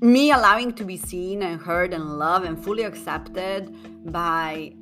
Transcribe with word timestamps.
me 0.00 0.32
allowing 0.32 0.72
to 0.74 0.84
be 0.84 0.96
seen 0.96 1.42
and 1.42 1.60
heard 1.60 1.92
and 1.92 2.18
loved 2.18 2.46
and 2.46 2.62
fully 2.62 2.84
accepted 2.84 3.74
by 4.12 4.72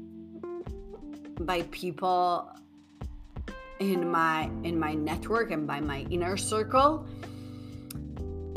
by 1.41 1.63
people 1.71 2.51
in 3.81 4.11
my 4.11 4.51
in 4.65 4.79
my 4.79 4.95
network 4.95 5.51
and 5.51 5.67
by 5.67 5.81
my 5.81 6.01
inner 6.11 6.37
circle 6.37 7.07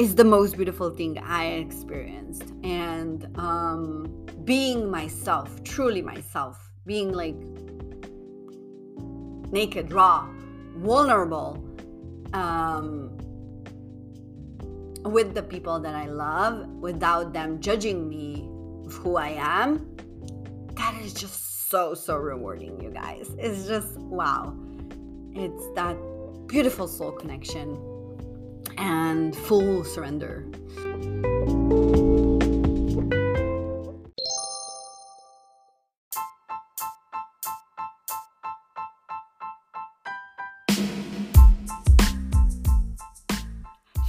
is 0.01 0.15
the 0.15 0.23
most 0.23 0.55
beautiful 0.55 0.89
thing 0.89 1.17
I 1.19 1.45
experienced. 1.45 2.53
And 2.63 3.27
um, 3.37 4.25
being 4.43 4.89
myself, 4.89 5.63
truly 5.63 6.01
myself, 6.01 6.71
being 6.87 7.11
like 7.11 7.35
naked, 9.51 9.91
raw, 9.91 10.27
vulnerable, 10.77 11.63
um, 12.33 13.10
with 15.03 15.33
the 15.33 15.43
people 15.43 15.79
that 15.79 15.95
I 15.95 16.05
love 16.07 16.67
without 16.67 17.33
them 17.33 17.59
judging 17.59 18.07
me 18.07 18.47
of 18.85 18.93
who 18.93 19.17
I 19.17 19.29
am, 19.29 19.95
that 20.75 20.95
is 21.01 21.13
just 21.13 21.69
so, 21.69 21.93
so 21.93 22.17
rewarding, 22.17 22.81
you 22.81 22.89
guys. 22.91 23.33
It's 23.37 23.67
just 23.67 23.97
wow. 23.97 24.55
It's 25.33 25.65
that 25.75 25.97
beautiful 26.47 26.87
soul 26.87 27.11
connection 27.11 27.77
and 28.77 29.35
full 29.35 29.83
surrender. 29.83 30.45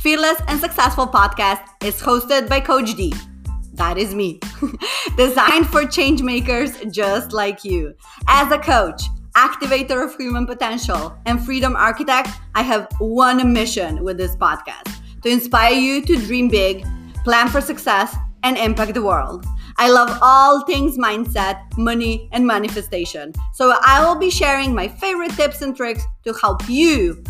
Fearless 0.02 0.42
and 0.48 0.59
Successful 0.59 1.06
podcast 1.06 1.62
is 1.84 2.03
hosted 2.03 2.48
by 2.48 2.58
Coach 2.58 2.97
D. 2.97 3.14
That 3.75 3.97
is 3.97 4.17
me. 4.17 4.41
Designed 5.17 5.69
for 5.69 5.86
change 5.86 6.22
makers 6.22 6.77
just 6.91 7.33
like 7.33 7.64
you. 7.64 7.94
As 8.27 8.50
a 8.50 8.59
coach, 8.59 9.00
activator 9.36 10.05
of 10.05 10.17
human 10.17 10.44
potential, 10.44 11.17
and 11.27 11.41
freedom 11.41 11.77
architect, 11.77 12.31
I 12.56 12.62
have 12.62 12.89
one 12.98 13.53
mission 13.53 14.03
with 14.03 14.17
this 14.17 14.34
podcast 14.34 14.92
to 15.22 15.28
inspire 15.28 15.75
you 15.75 16.03
to 16.06 16.16
dream 16.16 16.48
big, 16.48 16.84
plan 17.22 17.48
for 17.48 17.61
success, 17.61 18.16
and 18.42 18.59
impact 18.59 18.94
the 18.94 19.03
world. 19.03 19.47
I 19.77 19.89
love 19.89 20.19
all 20.20 20.66
things 20.66 20.98
mindset, 20.98 21.61
money, 21.78 22.28
and 22.33 22.44
manifestation. 22.44 23.34
So 23.55 23.72
I 23.81 24.05
will 24.05 24.16
be 24.16 24.31
sharing 24.31 24.75
my 24.75 24.89
favorite 24.89 25.34
tips 25.34 25.62
and 25.62 25.77
tricks 25.77 26.03
to 26.25 26.33
help 26.33 26.69
you 26.69 27.22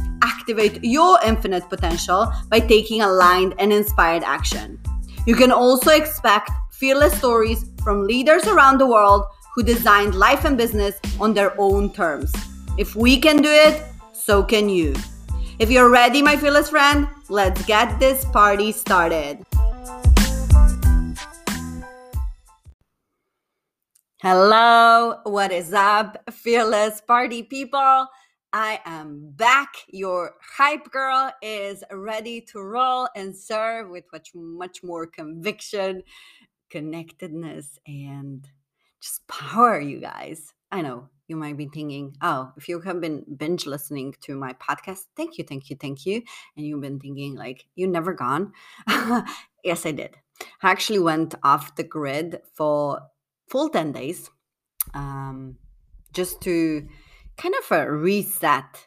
activate 0.42 0.82
your 0.82 1.20
infinite 1.24 1.68
potential 1.68 2.26
by 2.48 2.58
taking 2.58 3.00
aligned 3.00 3.54
and 3.60 3.72
inspired 3.72 4.24
action. 4.24 4.76
You 5.24 5.36
can 5.36 5.52
also 5.52 5.92
expect 5.92 6.50
fearless 6.72 7.16
stories 7.16 7.70
from 7.84 8.08
leaders 8.08 8.44
around 8.48 8.78
the 8.78 8.86
world 8.88 9.24
who 9.54 9.62
designed 9.62 10.16
life 10.16 10.44
and 10.44 10.58
business 10.58 10.98
on 11.20 11.32
their 11.32 11.54
own 11.60 11.92
terms. 11.92 12.32
If 12.76 12.96
we 12.96 13.20
can 13.20 13.36
do 13.40 13.50
it, 13.50 13.84
so 14.12 14.42
can 14.42 14.68
you. 14.68 14.94
If 15.60 15.70
you're 15.70 15.90
ready, 15.90 16.22
my 16.22 16.36
fearless 16.36 16.70
friend, 16.70 17.06
let's 17.28 17.64
get 17.64 18.00
this 18.00 18.24
party 18.24 18.72
started. 18.72 19.46
Hello, 24.20 25.20
what 25.22 25.52
is 25.52 25.72
up, 25.72 26.18
fearless 26.32 27.00
party 27.00 27.44
people? 27.44 28.08
I 28.52 28.80
am 28.84 29.30
back. 29.34 29.76
Your 29.88 30.34
hype 30.56 30.90
girl 30.90 31.32
is 31.40 31.82
ready 31.90 32.42
to 32.52 32.60
roll 32.60 33.08
and 33.16 33.34
serve 33.34 33.88
with 33.88 34.04
much, 34.12 34.30
much 34.34 34.82
more 34.82 35.06
conviction, 35.06 36.02
connectedness, 36.68 37.78
and 37.86 38.46
just 39.00 39.26
power, 39.26 39.80
you 39.80 40.00
guys. 40.00 40.52
I 40.70 40.82
know 40.82 41.08
you 41.28 41.36
might 41.36 41.56
be 41.56 41.70
thinking, 41.72 42.14
oh, 42.20 42.52
if 42.58 42.68
you 42.68 42.80
have 42.80 43.00
been 43.00 43.24
binge 43.38 43.64
listening 43.64 44.14
to 44.20 44.36
my 44.36 44.52
podcast, 44.54 45.06
thank 45.16 45.38
you, 45.38 45.44
thank 45.44 45.70
you, 45.70 45.76
thank 45.80 46.04
you. 46.04 46.22
And 46.54 46.66
you've 46.66 46.82
been 46.82 47.00
thinking, 47.00 47.34
like, 47.34 47.64
you 47.74 47.86
never 47.86 48.12
gone. 48.12 48.52
yes, 49.64 49.86
I 49.86 49.92
did. 49.92 50.16
I 50.62 50.70
actually 50.70 50.98
went 50.98 51.34
off 51.42 51.76
the 51.76 51.84
grid 51.84 52.40
for 52.54 53.00
full 53.48 53.70
10 53.70 53.92
days 53.92 54.30
um, 54.92 55.56
just 56.12 56.42
to 56.42 56.86
kind 57.36 57.54
of 57.54 57.76
a 57.76 57.90
reset 57.90 58.86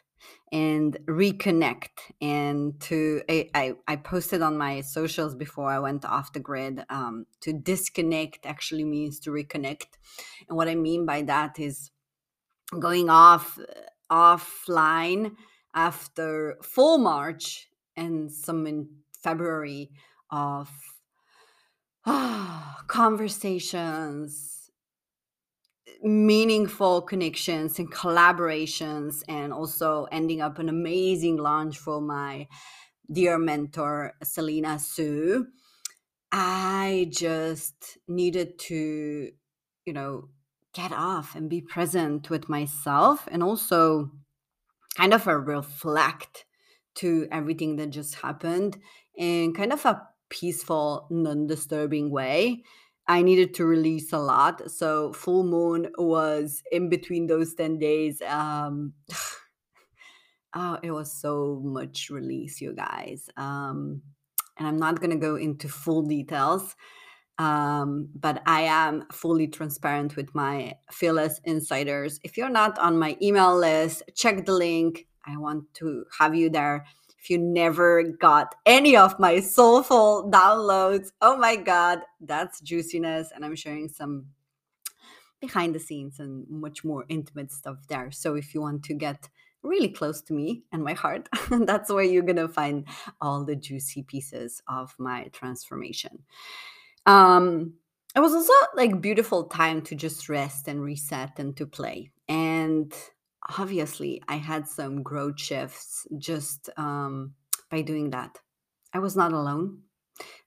and 0.52 0.96
reconnect 1.06 2.12
and 2.20 2.78
to 2.80 3.20
I, 3.28 3.74
I, 3.88 3.96
posted 3.96 4.42
on 4.42 4.56
my 4.56 4.80
socials 4.80 5.34
before 5.34 5.68
i 5.70 5.78
went 5.80 6.04
off 6.04 6.32
the 6.32 6.40
grid 6.40 6.84
um, 6.88 7.26
to 7.40 7.52
disconnect 7.52 8.46
actually 8.46 8.84
means 8.84 9.18
to 9.20 9.30
reconnect. 9.30 9.98
And 10.48 10.56
what 10.56 10.68
i 10.68 10.76
mean 10.76 11.04
by 11.04 11.22
that 11.22 11.58
is 11.58 11.90
going 12.78 13.10
off 13.10 13.58
offline 14.10 15.32
after 15.74 16.56
full 16.62 16.98
march 16.98 17.68
and 17.96 18.30
some 18.30 18.66
in 18.66 18.88
february 19.20 19.90
of 20.30 20.70
ah, 22.06 22.82
conversations 22.86 24.55
meaningful 26.02 27.02
connections 27.02 27.78
and 27.78 27.90
collaborations 27.92 29.22
and 29.28 29.52
also 29.52 30.06
ending 30.12 30.40
up 30.40 30.58
an 30.58 30.68
amazing 30.68 31.36
launch 31.36 31.78
for 31.78 32.00
my 32.00 32.46
dear 33.10 33.38
mentor 33.38 34.12
Selena 34.22 34.78
Soo. 34.78 35.46
I 36.32 37.08
just 37.10 37.98
needed 38.08 38.58
to 38.60 39.30
you 39.84 39.92
know 39.92 40.28
get 40.74 40.92
off 40.92 41.34
and 41.34 41.48
be 41.48 41.62
present 41.62 42.28
with 42.28 42.48
myself 42.48 43.26
and 43.30 43.42
also 43.42 44.10
kind 44.96 45.14
of 45.14 45.26
a 45.26 45.38
reflect 45.38 46.44
to 46.96 47.26
everything 47.30 47.76
that 47.76 47.90
just 47.90 48.16
happened 48.16 48.76
in 49.16 49.54
kind 49.54 49.72
of 49.72 49.84
a 49.86 50.02
peaceful 50.28 51.06
non-disturbing 51.10 52.10
way 52.10 52.62
I 53.08 53.22
needed 53.22 53.54
to 53.54 53.64
release 53.64 54.12
a 54.12 54.18
lot. 54.18 54.70
So 54.70 55.12
full 55.12 55.44
moon 55.44 55.88
was 55.96 56.62
in 56.72 56.88
between 56.88 57.26
those 57.26 57.54
10 57.54 57.78
days. 57.78 58.20
Um 58.22 58.94
oh, 60.54 60.78
it 60.82 60.90
was 60.90 61.20
so 61.20 61.60
much 61.64 62.10
release, 62.10 62.60
you 62.60 62.72
guys. 62.72 63.28
Um 63.36 64.02
and 64.58 64.66
I'm 64.66 64.78
not 64.78 65.00
gonna 65.00 65.16
go 65.16 65.36
into 65.36 65.68
full 65.68 66.02
details. 66.02 66.74
Um, 67.38 68.08
but 68.14 68.42
I 68.46 68.62
am 68.62 69.04
fully 69.12 69.46
transparent 69.46 70.16
with 70.16 70.34
my 70.34 70.72
fearless 70.90 71.38
insiders. 71.44 72.18
If 72.24 72.38
you're 72.38 72.48
not 72.48 72.78
on 72.78 72.98
my 72.98 73.14
email 73.20 73.54
list, 73.54 74.02
check 74.14 74.46
the 74.46 74.52
link. 74.54 75.06
I 75.26 75.36
want 75.36 75.64
to 75.74 76.04
have 76.18 76.34
you 76.34 76.48
there 76.48 76.86
if 77.26 77.30
you 77.30 77.38
never 77.38 78.04
got 78.04 78.54
any 78.66 78.96
of 78.96 79.18
my 79.18 79.40
soulful 79.40 80.30
downloads, 80.32 81.10
oh 81.20 81.36
my 81.36 81.56
God, 81.56 82.02
that's 82.20 82.60
juiciness. 82.60 83.32
And 83.34 83.44
I'm 83.44 83.56
sharing 83.56 83.88
some 83.88 84.26
behind 85.40 85.74
the 85.74 85.80
scenes 85.80 86.20
and 86.20 86.46
much 86.48 86.84
more 86.84 87.04
intimate 87.08 87.50
stuff 87.50 87.78
there. 87.88 88.12
So 88.12 88.36
if 88.36 88.54
you 88.54 88.60
want 88.60 88.84
to 88.84 88.94
get 88.94 89.28
really 89.64 89.88
close 89.88 90.22
to 90.22 90.34
me 90.34 90.62
and 90.70 90.84
my 90.84 90.92
heart, 90.92 91.28
that's 91.50 91.92
where 91.92 92.04
you're 92.04 92.22
going 92.22 92.36
to 92.36 92.46
find 92.46 92.84
all 93.20 93.44
the 93.44 93.56
juicy 93.56 94.04
pieces 94.04 94.62
of 94.68 94.94
my 94.96 95.24
transformation. 95.32 96.22
Um, 97.06 97.74
it 98.14 98.20
was 98.20 98.34
also 98.34 98.52
like 98.76 99.00
beautiful 99.00 99.46
time 99.46 99.82
to 99.82 99.96
just 99.96 100.28
rest 100.28 100.68
and 100.68 100.80
reset 100.80 101.40
and 101.40 101.56
to 101.56 101.66
play. 101.66 102.12
And 102.28 102.94
obviously 103.58 104.22
I 104.28 104.36
had 104.36 104.68
some 104.68 105.02
growth 105.02 105.40
shifts 105.40 106.06
just 106.18 106.70
um, 106.76 107.34
by 107.70 107.82
doing 107.82 108.10
that. 108.10 108.38
I 108.92 108.98
was 108.98 109.16
not 109.16 109.32
alone. 109.32 109.82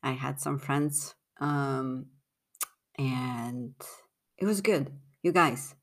I 0.01 0.11
had 0.11 0.39
some 0.39 0.57
friends, 0.57 1.13
um, 1.39 2.07
and 2.97 3.73
it 4.37 4.45
was 4.45 4.61
good. 4.61 4.91
You 5.21 5.31
guys, 5.31 5.75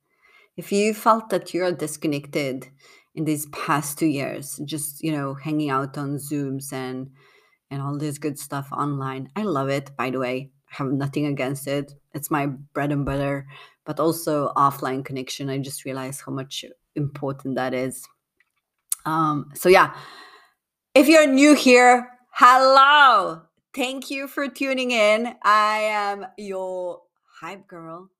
if 0.56 0.72
you 0.72 0.92
felt 0.94 1.30
that 1.30 1.54
you're 1.54 1.72
disconnected 1.72 2.68
in 3.14 3.24
these 3.24 3.46
past 3.46 3.98
two 3.98 4.06
years, 4.06 4.60
just 4.64 5.02
you 5.02 5.12
know, 5.12 5.34
hanging 5.34 5.70
out 5.70 5.96
on 5.96 6.16
Zooms 6.16 6.72
and 6.72 7.10
and 7.70 7.82
all 7.82 7.96
this 7.98 8.18
good 8.18 8.38
stuff 8.38 8.68
online, 8.72 9.30
I 9.36 9.42
love 9.42 9.68
it. 9.68 9.96
By 9.96 10.10
the 10.10 10.18
way, 10.18 10.50
I 10.70 10.76
have 10.76 10.88
nothing 10.88 11.26
against 11.26 11.66
it. 11.68 11.94
It's 12.14 12.30
my 12.30 12.46
bread 12.46 12.92
and 12.92 13.04
butter. 13.04 13.46
But 13.84 14.00
also 14.00 14.52
offline 14.56 15.04
connection. 15.04 15.48
I 15.48 15.58
just 15.58 15.84
realized 15.84 16.22
how 16.26 16.32
much 16.32 16.64
important 16.96 17.56
that 17.56 17.74
is. 17.74 18.06
Um, 19.04 19.50
so, 19.54 19.68
yeah, 19.68 19.94
if 20.94 21.08
you're 21.08 21.26
new 21.26 21.54
here, 21.54 22.08
hello. 22.32 23.42
Thank 23.74 24.10
you 24.10 24.28
for 24.28 24.48
tuning 24.48 24.90
in. 24.90 25.34
I 25.44 25.78
am 25.78 26.26
your 26.38 27.02
hype 27.40 27.66
girl. 27.68 28.10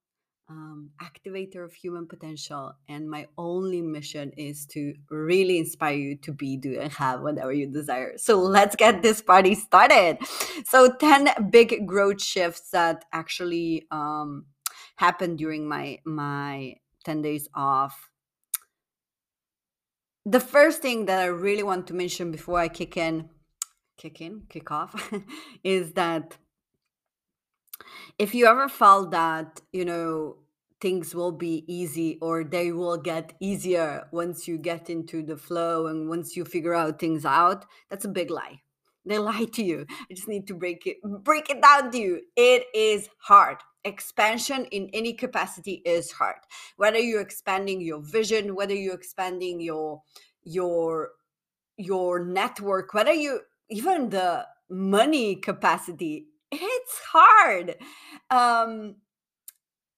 um, 0.49 0.91
activator 1.03 1.65
of 1.65 1.73
human 1.75 2.07
potential. 2.07 2.73
And 2.89 3.11
my 3.11 3.27
only 3.37 3.83
mission 3.83 4.33
is 4.37 4.67
to 4.67 4.95
really 5.11 5.59
inspire 5.59 5.97
you 5.97 6.17
to 6.19 6.33
be, 6.33 6.57
do, 6.57 6.79
and 6.81 6.93
have 6.93 7.21
whatever 7.23 7.53
you 7.53 7.67
desire. 7.67 8.17
So 8.17 8.39
let's 8.39 8.77
get 8.77 9.03
this 9.03 9.21
party 9.21 9.55
started. 9.55 10.19
So, 10.65 10.93
10 10.93 11.51
big 11.51 11.87
growth 11.87 12.23
shifts 12.23 12.71
that 12.71 13.05
actually 13.13 13.87
um, 13.91 14.47
happened 14.97 15.39
during 15.39 15.69
my, 15.69 15.99
my 16.05 16.77
10 17.05 17.23
days 17.23 17.49
off. 17.55 18.11
The 20.29 20.41
first 20.41 20.83
thing 20.83 21.07
that 21.07 21.21
I 21.21 21.27
really 21.27 21.63
want 21.63 21.87
to 21.87 21.95
mention 21.95 22.33
before 22.33 22.59
I 22.59 22.67
kick 22.67 22.97
in, 22.97 23.31
kick 23.97 24.21
in, 24.21 24.43
kick 24.49 24.73
off, 24.73 25.13
is 25.63 25.93
that 25.93 26.37
if 28.19 28.35
you 28.35 28.47
ever 28.47 28.69
felt 28.69 29.13
that 29.13 29.61
you 29.73 29.85
know 29.85 30.39
things 30.81 31.15
will 31.15 31.31
be 31.31 31.65
easy 31.69 32.19
or 32.21 32.43
they 32.43 32.73
will 32.73 32.97
get 32.97 33.35
easier 33.39 34.09
once 34.11 34.49
you 34.49 34.59
get 34.59 34.91
into 34.91 35.23
the 35.23 35.37
flow 35.37 35.87
and 35.87 36.09
once 36.09 36.37
you 36.37 36.45
figure 36.45 36.75
out 36.75 36.99
things 36.99 37.25
out 37.25 37.65
that's 37.89 38.05
a 38.05 38.09
big 38.09 38.29
lie. 38.29 38.61
They 39.05 39.19
lie 39.31 39.45
to 39.45 39.63
you. 39.63 39.87
I 40.11 40.15
just 40.15 40.27
need 40.27 40.49
to 40.49 40.55
break 40.55 40.89
it 40.89 40.97
break 41.23 41.51
it 41.51 41.63
down 41.63 41.93
to 41.93 41.99
you. 41.99 42.23
It 42.35 42.65
is 42.75 43.09
hard 43.19 43.59
expansion 43.87 44.67
in 44.67 44.91
any 44.93 45.13
capacity 45.13 45.83
is 45.85 46.13
hard. 46.13 46.37
Whether 46.77 46.99
you're 46.99 47.21
expanding 47.21 47.81
your 47.81 48.01
vision 48.01 48.55
whether 48.55 48.75
you're 48.75 48.95
expanding 48.95 49.61
your 49.61 50.03
your 50.43 51.11
your 51.77 52.25
network 52.25 52.95
whether 52.95 53.13
you 53.13 53.41
even 53.71 54.11
the 54.11 54.47
money 54.69 55.37
capacity 55.37 56.27
it's 56.53 57.01
hard. 57.13 57.77
Um 58.31 58.97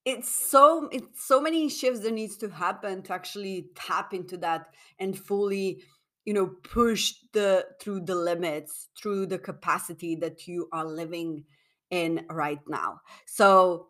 it's 0.04 0.30
so 0.50 0.88
it's 0.90 1.26
so 1.26 1.40
many 1.40 1.68
shifts 1.68 2.00
that 2.00 2.12
needs 2.12 2.36
to 2.38 2.48
happen 2.48 3.02
to 3.02 3.12
actually 3.12 3.66
tap 3.74 4.14
into 4.14 4.38
that 4.38 4.66
and 4.98 5.18
fully 5.18 5.82
you 6.24 6.32
know 6.32 6.46
push 6.62 7.14
the 7.32 7.66
through 7.80 8.00
the 8.00 8.14
limits 8.14 8.88
through 9.00 9.26
the 9.26 9.38
capacity 9.38 10.14
that 10.14 10.46
you 10.46 10.68
are 10.72 10.84
living 10.84 11.44
in 11.90 12.24
right 12.30 12.60
now 12.68 13.00
so 13.26 13.88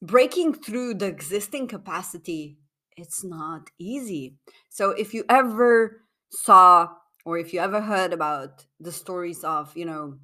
breaking 0.00 0.54
through 0.54 0.94
the 0.94 1.06
existing 1.06 1.66
capacity 1.66 2.58
it's 2.96 3.24
not 3.24 3.70
easy 3.78 4.36
so 4.68 4.90
if 4.90 5.14
you 5.14 5.24
ever 5.28 6.02
saw 6.30 6.88
or 7.24 7.38
if 7.38 7.52
you 7.52 7.60
ever 7.60 7.80
heard 7.80 8.12
about 8.12 8.66
the 8.80 8.92
stories 8.92 9.44
of 9.44 9.76
you 9.76 9.84
know 9.84 10.18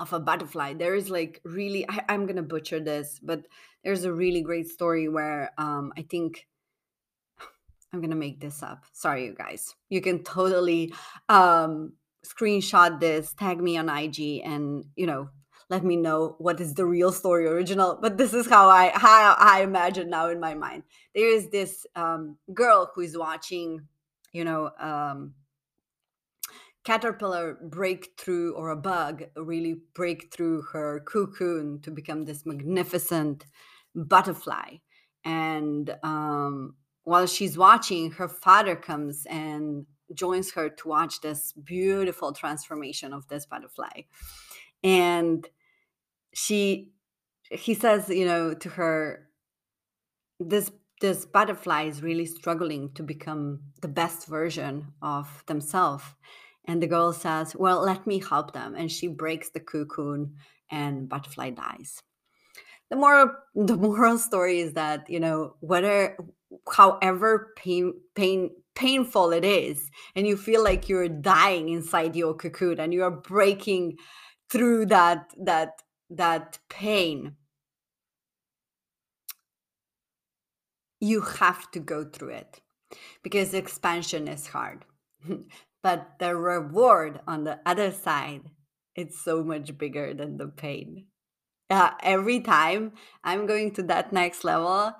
of 0.00 0.12
a 0.14 0.18
butterfly. 0.18 0.72
There 0.72 0.94
is 0.94 1.10
like 1.10 1.40
really, 1.44 1.86
I, 1.88 2.14
am 2.14 2.26
gonna 2.26 2.42
butcher 2.42 2.80
this, 2.80 3.20
but 3.22 3.42
there's 3.84 4.04
a 4.04 4.12
really 4.12 4.40
great 4.40 4.68
story 4.68 5.08
where 5.08 5.52
um, 5.58 5.92
I 5.96 6.02
think 6.02 6.46
I'm 7.92 8.00
gonna 8.00 8.16
make 8.16 8.40
this 8.40 8.62
up. 8.62 8.84
Sorry, 8.92 9.26
you 9.26 9.34
guys. 9.34 9.76
You 9.90 10.00
can 10.00 10.24
totally 10.24 10.92
um, 11.28 11.92
screenshot 12.26 12.98
this, 12.98 13.34
tag 13.34 13.60
me 13.60 13.76
on 13.76 13.90
IG, 13.90 14.40
and 14.42 14.86
you 14.96 15.06
know, 15.06 15.28
let 15.70 15.84
me 15.84 15.96
know 15.96 16.34
what 16.38 16.60
is 16.60 16.74
the 16.74 16.84
real 16.84 17.12
story 17.12 17.46
original. 17.46 17.98
But 18.02 18.18
this 18.18 18.34
is 18.34 18.48
how 18.48 18.68
I 18.68 18.90
how 18.94 19.36
I 19.38 19.62
imagine 19.62 20.10
now 20.10 20.28
in 20.28 20.40
my 20.40 20.54
mind. 20.54 20.82
There 21.14 21.32
is 21.32 21.48
this 21.48 21.86
um, 21.94 22.36
girl 22.52 22.90
who 22.94 23.00
is 23.00 23.16
watching, 23.16 23.86
you 24.32 24.44
know, 24.44 24.70
um, 24.78 25.34
caterpillar 26.84 27.58
break 27.62 28.08
through 28.18 28.54
or 28.54 28.70
a 28.70 28.76
bug 28.76 29.24
really 29.36 29.76
break 29.94 30.32
through 30.32 30.62
her 30.72 31.00
cocoon 31.06 31.80
to 31.82 31.90
become 31.90 32.24
this 32.24 32.46
magnificent 32.46 33.44
butterfly 33.94 34.76
and 35.24 35.94
um, 36.02 36.74
while 37.04 37.26
she's 37.26 37.58
watching 37.58 38.12
her 38.12 38.28
father 38.28 38.74
comes 38.74 39.26
and 39.26 39.84
joins 40.14 40.52
her 40.52 40.70
to 40.70 40.88
watch 40.88 41.20
this 41.20 41.52
beautiful 41.52 42.32
transformation 42.32 43.12
of 43.12 43.28
this 43.28 43.44
butterfly 43.44 44.02
and 44.82 45.48
she 46.32 46.92
he 47.50 47.74
says 47.74 48.08
you 48.08 48.24
know 48.24 48.54
to 48.54 48.68
her 48.68 49.28
this 50.38 50.70
this 51.00 51.24
butterfly 51.24 51.84
is 51.84 52.02
really 52.02 52.26
struggling 52.26 52.92
to 52.92 53.02
become 53.02 53.60
the 53.80 53.88
best 53.88 54.26
version 54.26 54.92
of 55.00 55.42
themselves 55.46 56.04
and 56.70 56.82
the 56.82 56.86
girl 56.86 57.12
says, 57.12 57.56
Well, 57.56 57.80
let 57.82 58.06
me 58.06 58.20
help 58.20 58.52
them. 58.52 58.74
And 58.74 58.90
she 58.90 59.08
breaks 59.08 59.50
the 59.50 59.60
cocoon 59.60 60.34
and 60.70 61.08
butterfly 61.08 61.50
dies. 61.50 62.02
The 62.90 62.96
moral 62.96 63.30
the 63.54 63.76
moral 63.76 64.18
story 64.18 64.60
is 64.60 64.74
that, 64.74 65.08
you 65.08 65.20
know, 65.20 65.56
whether 65.60 66.16
however 66.72 67.52
pain 67.56 67.94
pain 68.14 68.50
painful 68.74 69.32
it 69.32 69.44
is, 69.44 69.90
and 70.14 70.26
you 70.26 70.36
feel 70.36 70.62
like 70.62 70.88
you're 70.88 71.08
dying 71.08 71.70
inside 71.70 72.16
your 72.16 72.34
cocoon 72.34 72.78
and 72.78 72.92
you're 72.92 73.10
breaking 73.10 73.96
through 74.48 74.86
that 74.86 75.30
that 75.44 75.82
that 76.10 76.58
pain 76.68 77.36
you 80.98 81.22
have 81.22 81.70
to 81.70 81.80
go 81.80 82.04
through 82.04 82.30
it 82.30 82.60
because 83.22 83.54
expansion 83.54 84.28
is 84.28 84.48
hard. 84.48 84.84
But 85.82 86.18
the 86.18 86.36
reward 86.36 87.20
on 87.26 87.44
the 87.44 87.58
other 87.64 87.90
side 87.90 88.42
it's 88.94 89.18
so 89.18 89.42
much 89.42 89.78
bigger 89.78 90.12
than 90.12 90.36
the 90.36 90.48
pain. 90.48 91.06
Uh, 91.70 91.92
every 92.02 92.40
time 92.40 92.92
i'm 93.24 93.46
going 93.46 93.72
to 93.74 93.82
that 93.84 94.12
next 94.12 94.44
level 94.44 94.92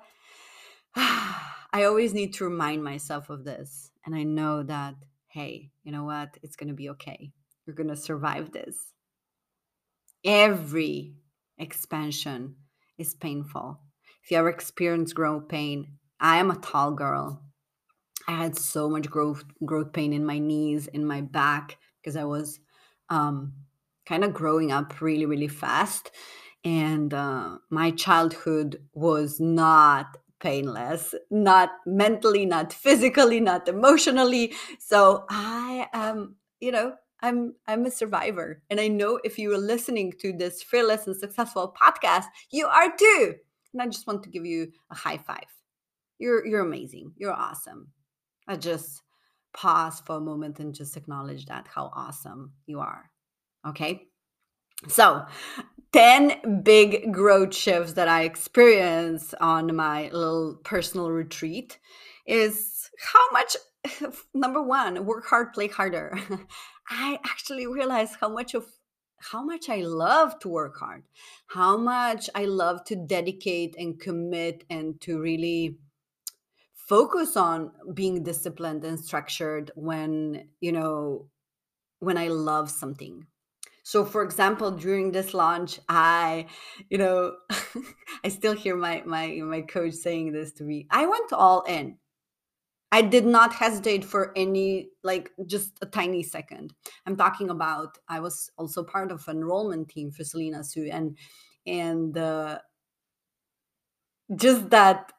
i 0.95 1.83
always 1.83 2.13
need 2.13 2.33
to 2.33 2.45
remind 2.45 2.83
myself 2.83 3.29
of 3.29 3.43
this. 3.43 3.91
And 4.05 4.15
i 4.15 4.23
know 4.23 4.63
that 4.63 4.95
hey 5.27 5.71
you 5.83 5.91
know 5.91 6.05
what? 6.05 6.37
It's 6.41 6.55
going 6.55 6.69
to 6.69 6.75
be 6.75 6.89
okay. 6.91 7.31
You're 7.65 7.75
going 7.75 7.89
to 7.89 7.95
survive 7.95 8.51
this 8.51 8.75
every 10.25 11.13
expansion 11.57 12.55
is 12.97 13.15
painful. 13.15 13.79
If 14.23 14.31
you 14.31 14.37
ever 14.37 14.49
experience 14.49 15.13
growth 15.13 15.47
pain 15.47 15.97
i 16.19 16.37
am 16.37 16.51
a 16.51 16.55
tall 16.57 16.91
girl. 16.91 17.41
I 18.27 18.33
had 18.33 18.57
so 18.57 18.89
much 18.89 19.09
growth 19.09 19.43
growth 19.65 19.93
pain 19.93 20.13
in 20.13 20.25
my 20.25 20.39
knees, 20.39 20.87
in 20.87 21.05
my 21.05 21.21
back 21.21 21.77
because 22.01 22.15
I 22.15 22.23
was 22.25 22.59
um, 23.09 23.53
kind 24.05 24.23
of 24.23 24.33
growing 24.33 24.71
up 24.71 25.01
really 25.01 25.25
really 25.25 25.47
fast, 25.47 26.11
and 26.63 27.13
uh, 27.13 27.57
my 27.69 27.91
childhood 27.91 28.81
was 28.93 29.39
not 29.39 30.17
painless, 30.39 31.15
not 31.29 31.71
mentally, 31.85 32.45
not 32.45 32.73
physically, 32.73 33.39
not 33.39 33.67
emotionally. 33.67 34.53
So 34.79 35.25
I 35.29 35.87
am, 35.93 36.35
you 36.59 36.71
know, 36.71 36.95
I'm 37.21 37.55
I'm 37.67 37.85
a 37.85 37.91
survivor, 37.91 38.61
and 38.69 38.79
I 38.79 38.87
know 38.87 39.19
if 39.23 39.37
you 39.37 39.53
are 39.53 39.57
listening 39.57 40.13
to 40.21 40.33
this 40.33 40.63
fearless 40.63 41.07
and 41.07 41.15
successful 41.15 41.75
podcast, 41.81 42.25
you 42.51 42.67
are 42.67 42.95
too. 42.95 43.35
And 43.73 43.81
I 43.81 43.87
just 43.87 44.07
want 44.07 44.23
to 44.23 44.29
give 44.29 44.45
you 44.45 44.71
a 44.89 44.95
high 44.95 45.17
five. 45.17 45.45
You're 46.19 46.45
you're 46.45 46.65
amazing. 46.65 47.13
You're 47.17 47.33
awesome. 47.33 47.89
I 48.47 48.55
just 48.55 49.01
pause 49.53 50.01
for 50.05 50.17
a 50.17 50.21
moment 50.21 50.59
and 50.59 50.73
just 50.73 50.97
acknowledge 50.97 51.45
that 51.45 51.67
how 51.67 51.91
awesome 51.93 52.53
you 52.65 52.79
are. 52.79 53.09
Okay. 53.67 54.07
So, 54.87 55.25
10 55.93 56.63
big 56.63 57.13
growth 57.13 57.53
shifts 57.53 57.93
that 57.93 58.07
I 58.07 58.23
experienced 58.23 59.35
on 59.39 59.75
my 59.75 60.09
little 60.11 60.59
personal 60.63 61.11
retreat 61.11 61.77
is 62.25 62.89
how 62.99 63.29
much, 63.31 63.55
number 64.33 64.61
one, 64.61 65.05
work 65.05 65.25
hard, 65.27 65.53
play 65.53 65.67
harder. 65.67 66.17
I 66.91 67.19
actually 67.23 67.65
realized 67.67 68.17
how 68.19 68.27
much 68.29 68.53
of 68.53 68.65
how 69.17 69.43
much 69.43 69.69
I 69.69 69.77
love 69.77 70.39
to 70.39 70.49
work 70.49 70.79
hard, 70.79 71.03
how 71.47 71.77
much 71.77 72.29
I 72.35 72.45
love 72.45 72.83
to 72.85 72.95
dedicate 72.95 73.75
and 73.77 73.99
commit 73.99 74.63
and 74.69 74.99
to 75.01 75.21
really 75.21 75.77
focus 76.73 77.37
on 77.37 77.71
being 77.93 78.23
disciplined 78.23 78.83
and 78.83 78.99
structured 78.99 79.71
when 79.75 80.49
you 80.59 80.73
know 80.73 81.29
when 81.99 82.17
i 82.17 82.27
love 82.27 82.69
something. 82.69 83.25
So 83.83 84.03
for 84.03 84.23
example 84.23 84.71
during 84.71 85.11
this 85.11 85.33
launch 85.33 85.79
i 85.87 86.47
you 86.89 86.97
know 86.97 87.35
i 88.25 88.29
still 88.29 88.53
hear 88.53 88.75
my 88.75 89.03
my 89.05 89.27
my 89.43 89.61
coach 89.61 89.93
saying 89.93 90.33
this 90.33 90.51
to 90.53 90.63
me 90.63 90.87
i 90.91 91.05
went 91.05 91.31
all 91.31 91.61
in 91.63 91.97
i 92.91 93.01
did 93.01 93.25
not 93.25 93.53
hesitate 93.53 94.03
for 94.03 94.31
any 94.35 94.89
like 95.03 95.31
just 95.45 95.73
a 95.81 95.85
tiny 95.85 96.23
second 96.23 96.73
i'm 97.05 97.15
talking 97.15 97.49
about 97.49 97.97
i 98.09 98.19
was 98.19 98.49
also 98.57 98.83
part 98.83 99.11
of 99.11 99.27
enrollment 99.27 99.89
team 99.89 100.11
for 100.11 100.23
Selena 100.23 100.63
Soo 100.63 100.89
and 100.91 101.17
and 101.65 102.17
uh, 102.17 102.59
just 104.35 104.69
that 104.69 105.11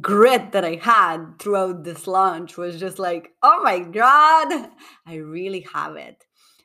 grit 0.00 0.52
that 0.52 0.64
I 0.64 0.76
had 0.76 1.38
throughout 1.38 1.84
this 1.84 2.06
launch 2.06 2.56
was 2.56 2.78
just 2.78 2.98
like, 2.98 3.30
oh 3.42 3.62
my 3.62 3.80
God, 3.80 4.70
I 5.06 5.16
really 5.16 5.66
have 5.72 5.96
it. 5.96 6.24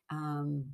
Um, 0.10 0.66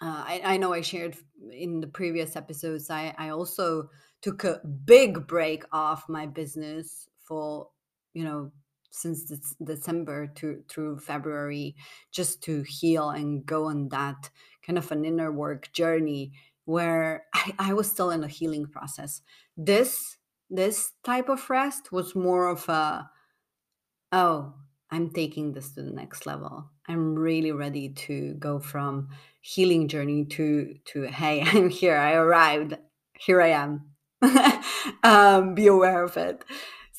uh, 0.00 0.24
I, 0.26 0.40
I, 0.44 0.56
know 0.56 0.72
I 0.72 0.80
shared 0.80 1.16
in 1.50 1.80
the 1.80 1.86
previous 1.86 2.36
episodes, 2.36 2.90
I, 2.90 3.14
I 3.18 3.30
also 3.30 3.88
took 4.22 4.44
a 4.44 4.60
big 4.84 5.26
break 5.26 5.64
off 5.72 6.08
my 6.08 6.26
business 6.26 7.08
for 7.26 7.68
you 8.14 8.24
know 8.24 8.52
since 8.94 9.24
December 9.62 10.28
to 10.36 10.62
through 10.68 10.98
February 10.98 11.74
just 12.12 12.42
to 12.42 12.62
heal 12.62 13.10
and 13.10 13.44
go 13.44 13.66
on 13.66 13.88
that 13.88 14.30
kind 14.64 14.78
of 14.78 14.90
an 14.92 15.04
inner 15.04 15.32
work 15.32 15.72
journey 15.72 16.32
where 16.64 17.24
I, 17.34 17.54
I 17.58 17.72
was 17.74 17.90
still 17.90 18.10
in 18.10 18.22
a 18.22 18.28
healing 18.28 18.66
process. 18.66 19.20
This 19.56 20.16
this 20.48 20.92
type 21.02 21.28
of 21.28 21.50
rest 21.50 21.90
was 21.90 22.14
more 22.14 22.48
of 22.48 22.68
a 22.68 23.10
oh, 24.12 24.54
I'm 24.90 25.10
taking 25.10 25.52
this 25.52 25.72
to 25.72 25.82
the 25.82 25.90
next 25.90 26.24
level. 26.24 26.70
I'm 26.86 27.16
really 27.16 27.50
ready 27.50 27.88
to 27.88 28.34
go 28.34 28.60
from 28.60 29.08
healing 29.40 29.88
journey 29.88 30.24
to 30.26 30.76
to 30.92 31.02
hey, 31.02 31.42
I'm 31.46 31.68
here. 31.68 31.96
I 31.96 32.12
arrived. 32.12 32.78
Here 33.18 33.40
I 33.42 33.48
am. 33.48 33.90
um, 35.02 35.54
be 35.54 35.66
aware 35.66 36.04
of 36.04 36.16
it. 36.16 36.44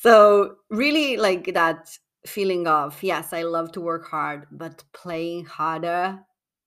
So 0.05 0.57
really 0.69 1.17
like 1.17 1.53
that 1.53 1.97
feeling 2.25 2.67
of 2.67 3.01
yes, 3.03 3.33
I 3.33 3.43
love 3.43 3.71
to 3.73 3.81
work 3.81 4.07
hard, 4.07 4.47
but 4.51 4.83
playing 4.93 5.45
harder 5.45 6.19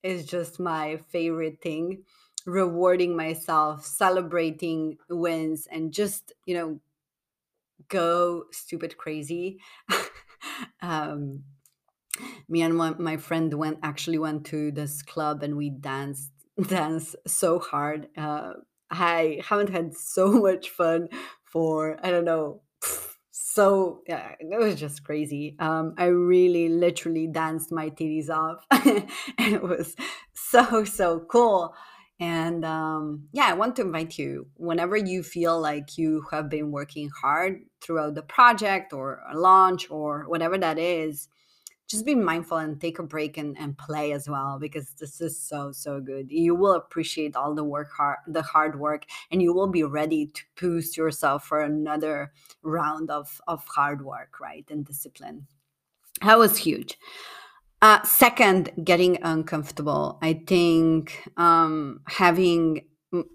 is 0.02 0.26
just 0.26 0.61
my 0.61 0.99
favorite 1.11 1.61
thing. 1.62 2.04
Rewarding 2.47 3.14
myself, 3.16 3.85
celebrating 3.85 4.97
wins, 5.11 5.66
and 5.71 5.92
just 5.92 6.33
you 6.47 6.54
know 6.54 6.80
go 7.88 8.45
stupid 8.52 8.97
crazy. 8.97 9.59
um, 10.83 11.42
me 12.49 12.62
and 12.62 12.76
my, 12.76 12.90
my 12.99 13.16
friend 13.16 13.52
went 13.54 13.78
actually 13.83 14.18
went 14.18 14.45
to 14.47 14.71
this 14.73 15.02
club 15.02 15.42
and 15.42 15.57
we 15.57 15.71
danced 15.71 16.30
danced 16.68 17.16
so 17.26 17.59
hard. 17.59 18.09
Uh, 18.16 18.52
I 18.90 19.40
haven't 19.47 19.71
had 19.71 19.95
so 19.95 20.33
much 20.33 20.71
fun 20.71 21.09
for 21.45 21.99
I 22.02 22.11
don't 22.11 22.25
know. 22.25 22.62
So 23.50 24.02
yeah, 24.07 24.35
it 24.40 24.59
was 24.59 24.75
just 24.78 25.05
crazy. 25.05 25.57
Um, 25.59 25.95
I 25.97 26.05
really 26.07 26.69
literally 26.69 27.26
danced 27.26 27.73
my 27.73 27.88
titties 27.88 28.28
off. 28.28 28.62
and 28.71 29.09
it 29.38 29.62
was 29.62 29.97
so 30.35 30.85
so 30.85 31.21
cool. 31.21 31.75
And 32.21 32.62
um, 32.67 33.28
yeah, 33.33 33.47
I 33.47 33.55
want 33.55 33.76
to 33.76 33.83
invite 33.83 34.19
you 34.19 34.49
whenever 34.57 34.99
you 34.99 35.23
feel 35.23 35.59
like 35.59 35.97
you 35.97 36.25
have 36.31 36.50
been 36.50 36.71
working 36.73 37.09
hard 37.23 37.61
throughout 37.81 38.17
the 38.17 38.23
project 38.23 38.93
or 38.93 39.23
a 39.33 39.38
launch 39.38 39.90
or 39.90 40.25
whatever 40.28 40.59
that 40.59 40.78
is, 40.78 41.28
just 41.88 42.04
be 42.04 42.14
mindful 42.14 42.59
and 42.59 42.80
take 42.80 42.99
a 42.99 43.02
break 43.02 43.38
and, 43.38 43.59
and 43.59 43.76
play 43.78 44.12
as 44.12 44.28
well 44.28 44.59
because 44.61 44.90
this 45.00 45.21
is 45.21 45.40
so 45.40 45.73
so 45.73 46.00
good. 46.00 46.30
You 46.30 46.54
will 46.54 46.75
appreciate 46.75 47.35
all 47.35 47.54
the 47.54 47.64
work 47.64 47.90
hard 47.90 48.18
the 48.28 48.42
hard 48.42 48.78
work 48.78 49.07
and 49.30 49.40
you 49.42 49.52
will 49.54 49.68
be 49.68 49.83
ready 49.83 50.26
to 50.26 50.42
boost 50.61 50.97
yourself 50.97 51.45
for 51.45 51.62
another 51.62 52.33
round 52.62 53.11
of 53.11 53.40
of 53.49 53.66
hard 53.66 54.04
work 54.04 54.38
right 54.38 54.66
and 54.71 54.85
discipline. 54.85 55.47
That 56.23 56.38
was 56.38 56.59
huge. 56.59 56.99
Uh, 57.80 58.02
second, 58.02 58.73
getting 58.83 59.23
uncomfortable. 59.23 60.18
I 60.21 60.42
think 60.47 61.28
um, 61.37 62.00
having 62.09 62.83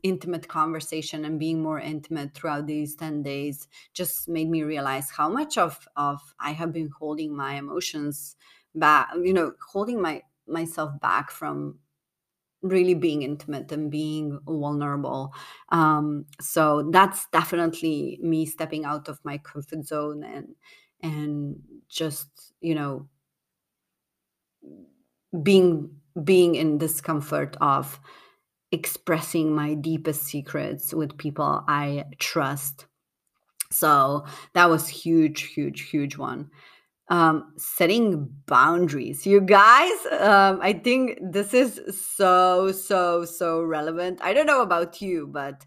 intimate 0.03 0.47
conversation 0.47 1.25
and 1.25 1.39
being 1.39 1.61
more 1.61 1.79
intimate 1.79 2.35
throughout 2.35 2.67
these 2.67 2.95
10 2.95 3.23
days 3.23 3.67
just 3.93 4.27
made 4.29 4.49
me 4.49 4.63
realize 4.63 5.09
how 5.09 5.29
much 5.29 5.57
of 5.57 5.87
of 5.95 6.19
I 6.39 6.51
have 6.53 6.71
been 6.71 6.89
holding 6.99 7.35
my 7.35 7.55
emotions 7.55 8.35
back, 8.75 9.09
you 9.23 9.33
know, 9.33 9.53
holding 9.71 10.01
my 10.01 10.21
myself 10.47 10.99
back 11.01 11.31
from 11.31 11.79
really 12.61 12.93
being 12.93 13.23
intimate 13.23 13.71
and 13.71 13.91
being 13.91 14.39
vulnerable. 14.47 15.33
Um, 15.69 16.25
so 16.41 16.89
that's 16.91 17.27
definitely 17.31 18.19
me 18.21 18.45
stepping 18.45 18.85
out 18.85 19.09
of 19.09 19.19
my 19.25 19.37
comfort 19.39 19.85
zone 19.85 20.23
and 20.23 20.55
and 21.01 21.61
just, 21.89 22.53
you 22.61 22.75
know, 22.75 23.09
being 25.41 25.99
being 26.23 26.55
in 26.55 26.77
discomfort 26.77 27.57
of 27.59 27.99
expressing 28.73 29.53
my 29.53 29.75
deepest 29.75 30.23
secrets 30.23 30.93
with 30.93 31.17
people 31.17 31.63
I 31.67 32.05
trust. 32.17 32.87
So 33.71 34.25
that 34.53 34.69
was 34.69 34.87
huge, 34.87 35.43
huge, 35.53 35.81
huge 35.81 36.17
one. 36.17 36.49
Um, 37.09 37.53
setting 37.57 38.33
boundaries, 38.47 39.27
you 39.27 39.41
guys. 39.41 39.93
Um, 40.11 40.59
I 40.61 40.73
think 40.83 41.19
this 41.21 41.53
is 41.53 41.79
so, 41.95 42.71
so, 42.71 43.25
so 43.25 43.61
relevant. 43.61 44.19
I 44.23 44.33
don't 44.33 44.47
know 44.47 44.63
about 44.63 45.01
you, 45.01 45.27
but 45.27 45.65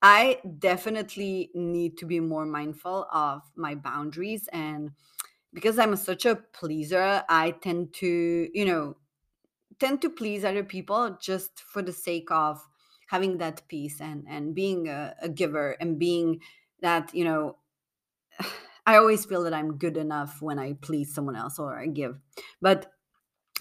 I 0.00 0.40
definitely 0.58 1.50
need 1.54 1.98
to 1.98 2.06
be 2.06 2.20
more 2.20 2.46
mindful 2.46 3.06
of 3.12 3.42
my 3.54 3.74
boundaries 3.74 4.48
and 4.52 4.92
because 5.52 5.78
I'm 5.78 5.96
such 5.96 6.26
a 6.26 6.36
pleaser, 6.36 7.24
I 7.28 7.50
tend 7.50 7.94
to, 7.94 8.48
you 8.52 8.64
know, 8.64 8.96
tend 9.78 10.02
to 10.02 10.10
please 10.10 10.44
other 10.44 10.64
people 10.64 11.16
just 11.20 11.60
for 11.60 11.82
the 11.82 11.92
sake 11.92 12.30
of 12.30 12.66
having 13.08 13.38
that 13.38 13.62
peace 13.68 14.00
and 14.00 14.24
and 14.28 14.54
being 14.54 14.88
a, 14.88 15.14
a 15.22 15.28
giver 15.28 15.72
and 15.80 15.98
being 15.98 16.40
that, 16.80 17.14
you 17.14 17.24
know, 17.24 17.56
I 18.86 18.96
always 18.96 19.24
feel 19.24 19.42
that 19.44 19.54
I'm 19.54 19.78
good 19.78 19.96
enough 19.96 20.42
when 20.42 20.58
I 20.58 20.74
please 20.74 21.14
someone 21.14 21.36
else 21.36 21.58
or 21.58 21.78
I 21.78 21.86
give. 21.86 22.18
But 22.62 22.92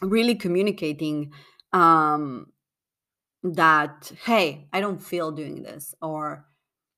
really 0.02 0.36
communicating 0.36 1.34
um 1.74 2.52
that 3.44 4.12
hey, 4.26 4.68
I 4.74 4.82
don't 4.82 5.00
feel 5.02 5.32
doing 5.32 5.64
this 5.64 5.94
or 6.02 6.46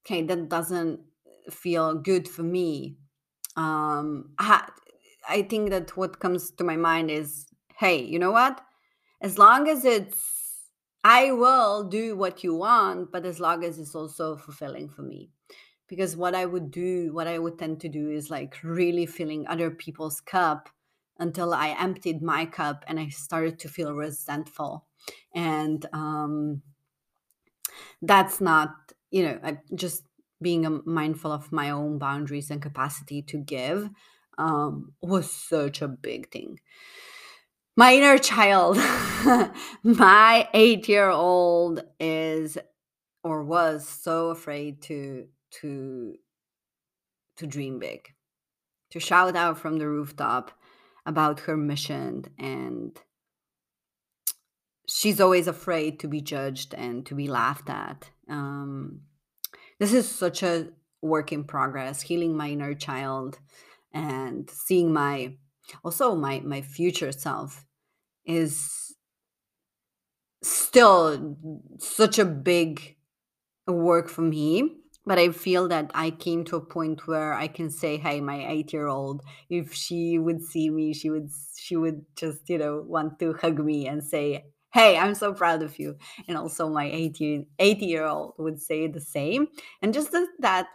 okay, 0.06 0.24
that 0.24 0.50
doesn't 0.50 1.02
feel 1.50 1.96
good 1.96 2.28
for 2.28 2.44
me 2.44 2.98
um 3.56 4.32
ha- 4.40 4.70
I 5.30 5.44
think 5.44 5.72
that 5.72 5.98
what 5.98 6.20
comes 6.20 6.52
to 6.52 6.64
my 6.64 6.78
mind 6.78 7.12
is 7.12 7.48
hey, 7.78 8.04
you 8.04 8.20
know 8.20 8.32
what? 8.32 8.62
As 9.22 9.38
long 9.38 9.68
as 9.68 9.86
it's, 9.86 10.72
I 11.04 11.32
will 11.32 11.84
do 11.84 12.16
what 12.16 12.44
you 12.44 12.56
want, 12.56 13.12
but 13.12 13.26
as 13.26 13.40
long 13.40 13.64
as 13.64 13.80
it's 13.80 13.96
also 13.96 14.36
fulfilling 14.38 14.90
for 14.90 15.02
me. 15.02 15.32
Because 15.88 16.18
what 16.18 16.36
I 16.36 16.46
would 16.46 16.72
do, 16.72 17.14
what 17.14 17.28
I 17.28 17.40
would 17.40 17.60
tend 17.60 17.82
to 17.82 17.90
do 17.90 18.10
is 18.10 18.30
like 18.30 18.64
really 18.64 19.06
filling 19.06 19.48
other 19.48 19.72
people's 19.72 20.22
cup 20.22 20.70
until 21.18 21.54
I 21.54 21.70
emptied 21.70 22.22
my 22.22 22.46
cup 22.46 22.84
and 22.88 23.00
I 23.00 23.10
started 23.10 23.60
to 23.60 23.70
feel 23.70 23.94
resentful. 23.94 24.88
And 25.34 25.86
um, 25.94 26.64
that's 28.02 28.40
not, 28.42 28.94
you 29.12 29.24
know, 29.24 29.40
I 29.44 29.60
just 29.76 30.04
being 30.42 30.82
mindful 30.86 31.32
of 31.32 31.52
my 31.52 31.70
own 31.70 31.98
boundaries 31.98 32.52
and 32.52 32.62
capacity 32.62 33.22
to 33.24 33.38
give 33.38 33.90
um, 34.38 34.94
was 35.02 35.32
such 35.32 35.82
a 35.82 35.88
big 35.88 36.32
thing. 36.32 36.60
My 37.80 37.94
inner 37.94 38.18
child, 38.18 38.78
my 39.84 40.50
eight 40.56 40.90
year 40.90 41.12
old 41.12 41.84
is 42.00 42.58
or 43.24 43.44
was 43.44 43.88
so 43.88 44.32
afraid 44.32 44.82
to 44.84 45.28
to 45.62 46.16
to 47.36 47.46
dream 47.46 47.78
big, 47.78 48.16
to 48.90 49.00
shout 49.00 49.36
out 49.36 49.60
from 49.60 49.78
the 49.78 49.88
rooftop 49.88 50.54
about 51.06 51.42
her 51.42 51.56
mission 51.56 52.26
and 52.40 52.98
she's 54.90 55.22
always 55.22 55.48
afraid 55.48 56.00
to 56.00 56.08
be 56.08 56.20
judged 56.20 56.74
and 56.74 57.06
to 57.06 57.14
be 57.14 57.28
laughed 57.28 57.70
at. 57.70 58.10
Um, 58.28 59.02
this 59.80 59.94
is 59.94 60.10
such 60.10 60.42
a 60.42 60.70
work 61.04 61.32
in 61.32 61.44
progress, 61.44 62.02
healing 62.02 62.36
my 62.36 62.50
inner 62.50 62.74
child 62.74 63.38
and 63.94 64.50
seeing 64.50 64.92
my 64.92 65.36
also 65.84 66.16
my 66.16 66.40
my 66.40 66.64
future 66.64 67.12
self 67.12 67.67
is 68.28 68.96
still 70.44 71.36
such 71.80 72.20
a 72.20 72.26
big 72.26 72.96
work 73.68 74.08
for 74.08 74.22
me 74.22 74.78
but 75.06 75.18
i 75.18 75.30
feel 75.30 75.68
that 75.68 75.90
i 75.96 76.10
came 76.10 76.44
to 76.44 76.56
a 76.56 76.66
point 76.66 77.08
where 77.08 77.34
i 77.34 77.48
can 77.48 77.70
say 77.70 77.98
hey 77.98 78.22
my 78.22 78.46
8 78.48 78.72
year 78.72 78.88
old 78.88 79.24
if 79.50 79.74
she 79.74 80.20
would 80.20 80.42
see 80.42 80.70
me 80.70 80.94
she 80.94 81.10
would 81.10 81.30
she 81.58 81.76
would 81.76 82.06
just 82.16 82.48
you 82.50 82.58
know 82.58 82.84
want 82.88 83.20
to 83.20 83.34
hug 83.34 83.60
me 83.60 83.88
and 83.88 84.04
say 84.04 84.46
hey 84.74 84.98
i'm 84.98 85.16
so 85.16 85.34
proud 85.34 85.64
of 85.64 85.80
you 85.80 85.98
and 86.28 86.38
also 86.38 86.70
my 86.70 86.86
80 86.86 87.48
80 87.60 87.86
year 87.86 88.06
old 88.06 88.34
would 88.38 88.62
say 88.62 88.88
the 88.88 89.02
same. 89.02 89.48
And 89.82 89.94
just 89.94 90.16
that 90.40 90.68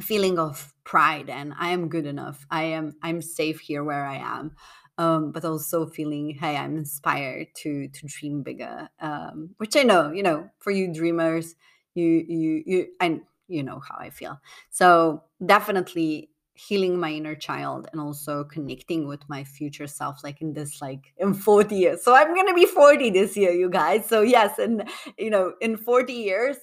feeling 0.00 0.38
of 0.38 0.74
pride 0.84 1.30
and 1.30 1.54
i 1.58 1.70
am 1.70 1.88
good 1.88 2.06
enough. 2.06 2.44
I 2.50 2.64
am 2.64 2.94
i'm 3.02 3.22
safe 3.22 3.60
here 3.60 3.84
where 3.84 4.04
i 4.04 4.16
am 4.16 4.52
um, 4.98 5.32
but 5.32 5.44
also 5.44 5.86
feeling 5.86 6.30
hey 6.30 6.56
i'm 6.56 6.76
inspired 6.76 7.48
to 7.54 7.88
to 7.88 8.06
dream 8.06 8.42
bigger 8.42 8.88
um, 9.00 9.50
which 9.58 9.76
i 9.76 9.82
know 9.82 10.12
you 10.12 10.22
know 10.22 10.48
for 10.58 10.70
you 10.70 10.92
dreamers 10.92 11.56
you 11.94 12.24
you 12.28 12.62
you 12.66 12.86
and 13.00 13.22
you 13.48 13.62
know 13.62 13.80
how 13.80 13.96
i 13.98 14.10
feel. 14.10 14.40
So 14.70 15.22
definitely 15.44 16.30
healing 16.54 16.98
my 17.00 17.10
inner 17.10 17.34
child 17.34 17.88
and 17.92 18.00
also 18.00 18.44
connecting 18.44 19.08
with 19.08 19.28
my 19.28 19.42
future 19.42 19.88
self 19.88 20.22
like 20.22 20.40
in 20.40 20.52
this 20.52 20.80
like 20.80 21.12
in 21.18 21.34
40 21.34 21.74
years. 21.74 22.02
So 22.02 22.14
i'm 22.14 22.34
gonna 22.34 22.54
be 22.54 22.66
40 22.66 23.10
this 23.10 23.36
year 23.36 23.52
you 23.52 23.68
guys. 23.70 24.06
So 24.06 24.22
yes 24.22 24.58
and 24.58 24.88
you 25.18 25.30
know 25.30 25.54
in 25.60 25.76
40 25.76 26.12
years 26.12 26.56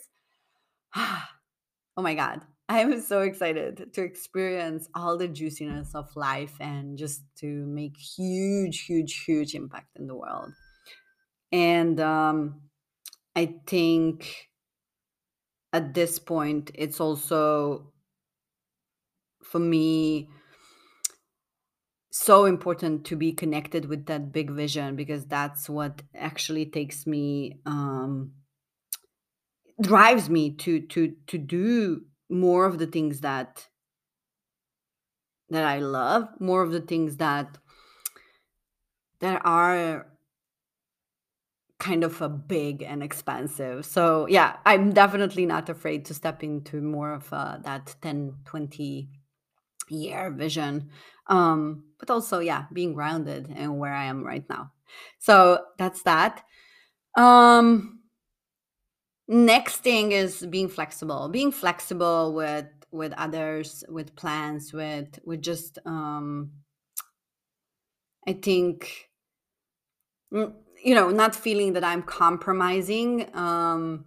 oh 0.95 1.27
my 1.97 2.15
God, 2.15 2.41
I'm 2.71 3.01
so 3.01 3.19
excited 3.19 3.91
to 3.93 4.01
experience 4.01 4.87
all 4.95 5.17
the 5.17 5.27
juiciness 5.27 5.93
of 5.93 6.15
life 6.15 6.55
and 6.61 6.97
just 6.97 7.21
to 7.39 7.47
make 7.47 7.97
huge, 7.97 8.85
huge, 8.85 9.25
huge 9.25 9.55
impact 9.55 9.89
in 9.97 10.07
the 10.07 10.15
world. 10.15 10.53
And 11.51 11.99
um, 11.99 12.61
I 13.35 13.55
think 13.67 14.47
at 15.73 15.93
this 15.93 16.17
point, 16.17 16.71
it's 16.73 17.01
also 17.01 17.91
for 19.43 19.59
me 19.59 20.29
so 22.09 22.45
important 22.45 23.05
to 23.07 23.17
be 23.17 23.33
connected 23.33 23.83
with 23.85 24.05
that 24.05 24.31
big 24.31 24.49
vision 24.49 24.95
because 24.95 25.25
that's 25.25 25.69
what 25.69 26.01
actually 26.15 26.65
takes 26.65 27.05
me 27.05 27.59
um 27.65 28.31
drives 29.81 30.29
me 30.29 30.51
to 30.51 30.81
to 30.81 31.15
to 31.27 31.37
do 31.37 32.01
more 32.31 32.65
of 32.65 32.79
the 32.79 32.87
things 32.87 33.21
that 33.21 33.67
that 35.49 35.65
I 35.65 35.79
love, 35.79 36.29
more 36.39 36.63
of 36.63 36.71
the 36.71 36.79
things 36.79 37.17
that 37.17 37.57
that 39.19 39.41
are 39.45 40.07
kind 41.77 42.03
of 42.03 42.21
a 42.21 42.29
big 42.29 42.83
and 42.83 43.01
expensive. 43.03 43.85
So 43.85 44.27
yeah, 44.27 44.57
I'm 44.65 44.93
definitely 44.93 45.45
not 45.45 45.67
afraid 45.67 46.05
to 46.05 46.13
step 46.13 46.43
into 46.43 46.79
more 46.81 47.13
of 47.13 47.33
uh, 47.33 47.57
that 47.63 47.95
10, 48.01 48.35
20 48.45 49.09
year 49.89 50.31
vision. 50.31 50.89
Um, 51.27 51.83
but 51.99 52.09
also, 52.09 52.39
yeah, 52.39 52.65
being 52.71 52.93
grounded 52.93 53.49
in 53.49 53.77
where 53.77 53.93
I 53.93 54.05
am 54.05 54.23
right 54.23 54.47
now. 54.49 54.71
So 55.19 55.59
that's 55.77 56.03
that. 56.03 56.43
Um, 57.15 58.00
next 59.31 59.77
thing 59.77 60.11
is 60.11 60.45
being 60.47 60.67
flexible 60.67 61.29
being 61.29 61.51
flexible 61.51 62.33
with 62.33 62.65
with 62.91 63.13
others 63.13 63.83
with 63.87 64.13
plans 64.15 64.73
with 64.73 65.19
with 65.23 65.41
just 65.41 65.79
um 65.85 66.51
i 68.27 68.33
think 68.33 69.09
mm, 70.33 70.53
you 70.83 70.93
know 70.93 71.09
not 71.09 71.33
feeling 71.33 71.73
that 71.73 71.83
i'm 71.83 72.03
compromising 72.03 73.33
um 73.35 74.03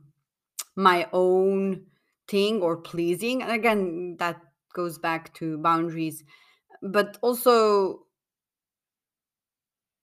my 0.76 1.09
own 1.12 1.87
thing 2.28 2.62
or 2.62 2.76
pleasing. 2.76 3.43
And 3.43 3.52
again 3.52 4.16
that 4.19 4.40
goes 4.75 4.99
back 4.99 5.33
to 5.35 5.57
boundaries 5.59 6.25
but 6.83 7.16
also 7.23 8.00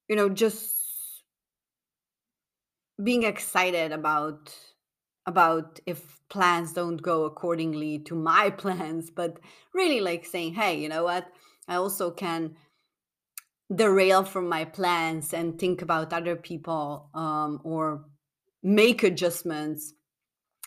you 0.08 0.16
know 0.16 0.30
just 0.30 0.72
being 3.04 3.24
excited 3.24 3.92
about 3.92 4.56
about 5.26 5.80
if 5.86 6.20
plans 6.30 6.74
don't 6.74 7.02
go 7.02 7.26
accordingly 7.26 8.00
to 8.00 8.16
my 8.16 8.50
plans, 8.58 9.10
but 9.10 9.40
really 9.74 10.00
like 10.00 10.26
saying, 10.26 10.54
hey, 10.54 10.80
you 10.80 10.90
know 10.90 11.04
what? 11.04 11.28
I 11.68 11.76
also 11.76 12.12
can 12.12 12.56
derail 13.74 14.24
from 14.24 14.50
my 14.50 14.66
plans 14.66 15.34
and 15.34 15.58
think 15.58 15.82
about 15.82 16.12
other 16.12 16.36
people 16.36 17.10
um, 17.14 17.62
or 17.64 18.06
make 18.62 19.04
adjustments 19.04 19.94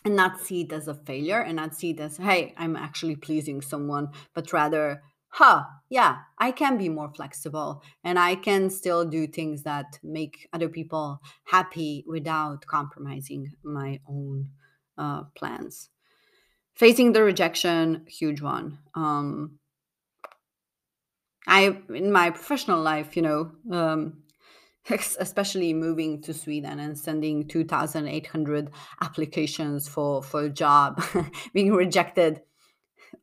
and 0.03 0.15
not 0.15 0.39
see 0.39 0.61
it 0.61 0.73
as 0.73 0.87
a 0.87 0.93
failure 0.93 1.41
and 1.41 1.55
not 1.55 1.75
see 1.75 1.91
it 1.91 1.99
as, 1.99 2.17
hey, 2.17 2.53
I'm 2.57 2.75
actually 2.75 3.15
pleasing 3.15 3.61
someone, 3.61 4.09
but 4.33 4.53
rather, 4.53 5.01
huh, 5.35 5.65
yeah, 5.89 6.19
I 6.37 6.51
can 6.51 6.77
be 6.77 6.87
more 6.87 7.11
flexible 7.13 7.83
and 8.05 8.17
I 8.17 8.35
can 8.35 8.69
still 8.69 9.03
do 9.03 9.27
things 9.27 9.63
that 9.63 9.99
make 10.01 10.47
other 10.53 10.69
people 10.69 11.19
happy 11.43 12.05
without 12.07 12.65
compromising 12.65 13.51
my 13.61 13.99
own 14.07 14.49
uh, 14.97 15.23
plans. 15.35 15.89
Facing 16.73 17.11
the 17.11 17.21
rejection, 17.21 18.05
huge 18.07 18.41
one. 18.41 18.79
Um, 18.95 19.59
I, 21.45 21.79
in 21.93 22.13
my 22.13 22.29
professional 22.29 22.81
life, 22.81 23.17
you 23.17 23.21
know, 23.21 23.51
um, 23.71 24.23
especially 24.89 25.73
moving 25.73 26.21
to 26.21 26.33
Sweden 26.33 26.79
and 26.79 26.97
sending 26.97 27.45
2,800 27.49 28.71
applications 29.01 29.89
for 29.89 30.23
for 30.23 30.43
a 30.45 30.49
job, 30.49 31.03
being 31.53 31.73
rejected 31.73 32.41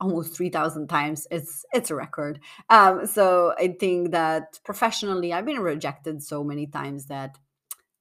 almost 0.00 0.36
3,000 0.36 0.88
times. 0.88 1.26
It's 1.30 1.64
it's 1.72 1.90
a 1.90 1.94
record. 1.94 2.40
Um, 2.70 3.06
so 3.06 3.54
I 3.58 3.76
think 3.78 4.12
that 4.12 4.58
professionally, 4.64 5.32
I've 5.32 5.46
been 5.46 5.60
rejected 5.60 6.22
so 6.22 6.44
many 6.44 6.66
times 6.66 7.06
that 7.06 7.38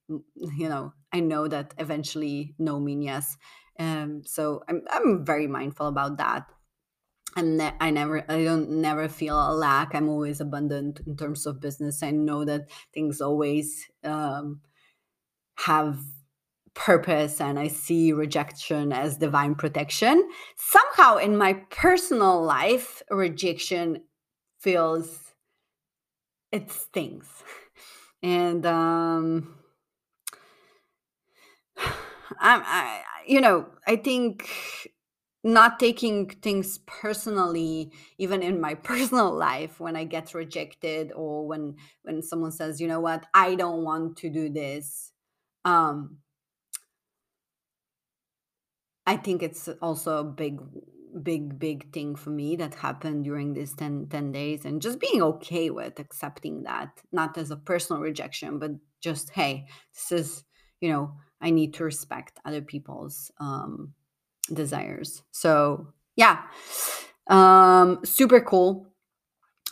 you 0.08 0.70
know 0.70 0.94
I 1.14 1.20
know 1.20 1.48
that 1.48 1.74
eventually 1.78 2.54
no 2.58 2.80
mean 2.80 3.02
yes. 3.02 3.38
Um, 3.80 4.24
so 4.26 4.64
I'm 4.68 4.82
I'm 4.92 5.26
very 5.26 5.48
mindful 5.48 5.88
about 5.88 6.18
that. 6.18 6.46
And 7.38 7.62
I 7.80 7.92
never 7.92 8.26
I 8.30 8.44
don't 8.44 8.70
never 8.82 9.08
feel 9.08 9.38
a 9.38 9.54
lack. 9.54 9.96
I'm 9.96 10.10
always 10.10 10.42
abundant 10.42 11.00
in 11.08 11.16
terms 11.16 11.46
of 11.46 11.62
business. 11.62 12.04
I 12.04 12.12
know 12.12 12.44
that 12.44 12.70
things 12.94 13.22
always 13.22 13.88
um, 14.04 14.62
have 15.56 16.00
purpose 16.74 17.42
and 17.42 17.60
I 17.60 17.68
see 17.68 18.14
rejection 18.14 18.92
as 18.94 19.18
divine 19.18 19.56
protection. 19.56 20.30
Somehow 20.58 21.18
in 21.18 21.38
my 21.38 21.54
personal 21.70 22.42
life, 22.42 23.02
rejection 23.10 24.04
feels 24.60 25.34
it 26.52 26.72
stings. 26.72 27.28
And 28.24 28.68
um 28.68 29.56
I, 31.78 32.62
I 32.64 33.02
you 33.26 33.42
know, 33.42 33.68
I 33.88 33.96
think 33.96 34.48
not 35.44 35.80
taking 35.80 36.30
things 36.30 36.80
personally 36.86 37.92
even 38.18 38.44
in 38.44 38.62
my 38.62 38.76
personal 38.90 39.34
life 39.34 39.80
when 39.80 39.96
i 39.96 40.04
get 40.04 40.34
rejected 40.34 41.12
or 41.16 41.48
when 41.48 41.76
when 42.04 42.22
someone 42.22 42.52
says 42.52 42.80
you 42.80 42.88
know 42.88 43.00
what 43.00 43.26
i 43.34 43.56
don't 43.56 43.84
want 43.84 44.16
to 44.16 44.30
do 44.30 44.50
this 44.50 45.12
um 45.66 46.18
i 49.06 49.16
think 49.16 49.44
it's 49.44 49.68
also 49.82 50.20
a 50.20 50.24
big 50.24 50.60
big 51.24 51.60
big 51.60 51.92
thing 51.92 52.16
for 52.16 52.30
me 52.30 52.56
that 52.56 52.74
happened 52.74 53.26
during 53.26 53.54
these 53.54 53.74
10, 53.74 54.08
10 54.10 54.32
days 54.32 54.64
and 54.64 54.82
just 54.82 55.00
being 55.00 55.22
okay 55.22 55.70
with 55.70 56.00
accepting 56.00 56.64
that 56.64 57.02
not 57.12 57.38
as 57.38 57.52
a 57.52 57.58
personal 57.58 58.02
rejection 58.02 58.60
but 58.60 58.72
just 59.02 59.30
hey 59.32 59.66
this 59.94 60.12
is 60.12 60.44
you 60.80 60.90
know 60.90 61.12
i 61.42 61.50
need 61.50 61.74
to 61.74 61.84
respect 61.84 62.40
other 62.46 62.62
people's 62.62 63.32
um 63.40 63.94
desires. 64.54 65.24
So 65.32 65.88
yeah 66.16 66.44
um 67.28 68.00
super 68.04 68.42
cool. 68.42 68.88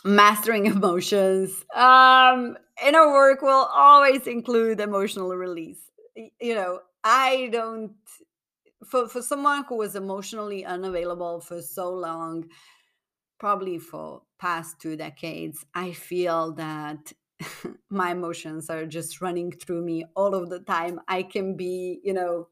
Mastering 0.04 0.66
emotions 0.76 1.64
um 1.74 2.56
inner 2.84 3.12
work 3.12 3.42
will 3.42 3.68
always 3.72 4.26
include 4.26 4.80
emotional 4.80 5.30
release. 5.30 5.80
You 6.40 6.54
know 6.54 6.80
i 7.02 7.48
don't 7.50 7.92
for 8.86 9.08
for 9.08 9.22
someone 9.22 9.64
who 9.68 9.76
was 9.76 9.94
emotionally 9.94 10.64
unavailable 10.64 11.40
for 11.40 11.60
so 11.60 11.90
long 11.90 12.44
probably 13.38 13.78
for 13.78 14.22
past 14.38 14.80
two 14.80 14.96
decades 14.96 15.64
i 15.74 15.92
feel 15.92 16.52
that 16.52 17.12
my 17.90 18.12
emotions 18.12 18.70
are 18.70 18.86
just 18.86 19.20
running 19.20 19.52
through 19.52 19.82
me 19.82 20.04
all 20.14 20.34
of 20.34 20.50
the 20.50 20.60
time. 20.60 21.00
I 21.08 21.22
can 21.22 21.56
be 21.56 22.00
you 22.02 22.12
know 22.12 22.48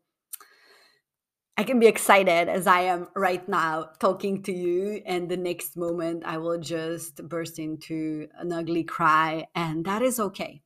i 1.56 1.64
can 1.64 1.80
be 1.80 1.86
excited 1.86 2.48
as 2.48 2.66
i 2.66 2.80
am 2.80 3.08
right 3.16 3.48
now 3.48 3.90
talking 3.98 4.42
to 4.42 4.52
you 4.52 5.02
and 5.06 5.28
the 5.28 5.36
next 5.36 5.76
moment 5.76 6.22
i 6.24 6.38
will 6.38 6.58
just 6.58 7.16
burst 7.28 7.58
into 7.58 8.28
an 8.38 8.52
ugly 8.52 8.84
cry 8.84 9.46
and 9.54 9.84
that 9.84 10.02
is 10.02 10.20
okay. 10.20 10.62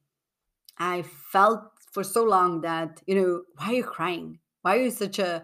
I 0.79 1.03
felt 1.03 1.64
for 1.92 2.03
so 2.03 2.25
long 2.25 2.62
that 2.62 3.03
you 3.07 3.14
know 3.14 3.42
why 3.57 3.66
are 3.66 3.75
you 3.75 3.85
crying 3.85 4.38
why 4.62 4.77
are 4.77 4.83
you 4.83 4.90
such 4.90 5.18
a, 5.18 5.42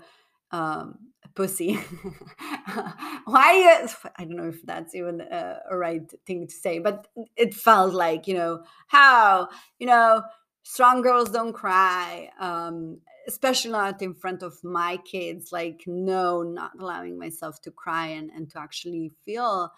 um, 0.50 0.98
pussy? 1.38 1.74
Why? 3.24 3.52
You, 3.52 4.10
I 4.16 4.24
don't 4.24 4.36
know 4.36 4.48
if 4.48 4.60
that's 4.64 4.94
even 4.94 5.20
a, 5.20 5.60
a, 5.70 5.76
right 5.76 6.02
thing 6.26 6.48
to 6.48 6.54
say, 6.54 6.80
but 6.80 7.06
it 7.36 7.54
felt 7.54 7.94
like 7.94 8.26
you 8.26 8.34
know 8.34 8.64
how 8.88 9.48
you 9.78 9.86
know 9.86 10.22
strong 10.64 11.00
girls 11.00 11.30
don't 11.30 11.52
cry, 11.52 12.30
um, 12.40 13.00
especially 13.28 13.70
not 13.70 14.02
in 14.02 14.14
front 14.14 14.42
of 14.42 14.52
my 14.64 14.98
kids. 14.98 15.52
Like 15.52 15.84
no, 15.86 16.42
not 16.42 16.72
allowing 16.80 17.18
myself 17.18 17.60
to 17.62 17.70
cry 17.70 18.08
and 18.08 18.30
and 18.34 18.50
to 18.50 18.58
actually 18.58 19.12
feel 19.24 19.70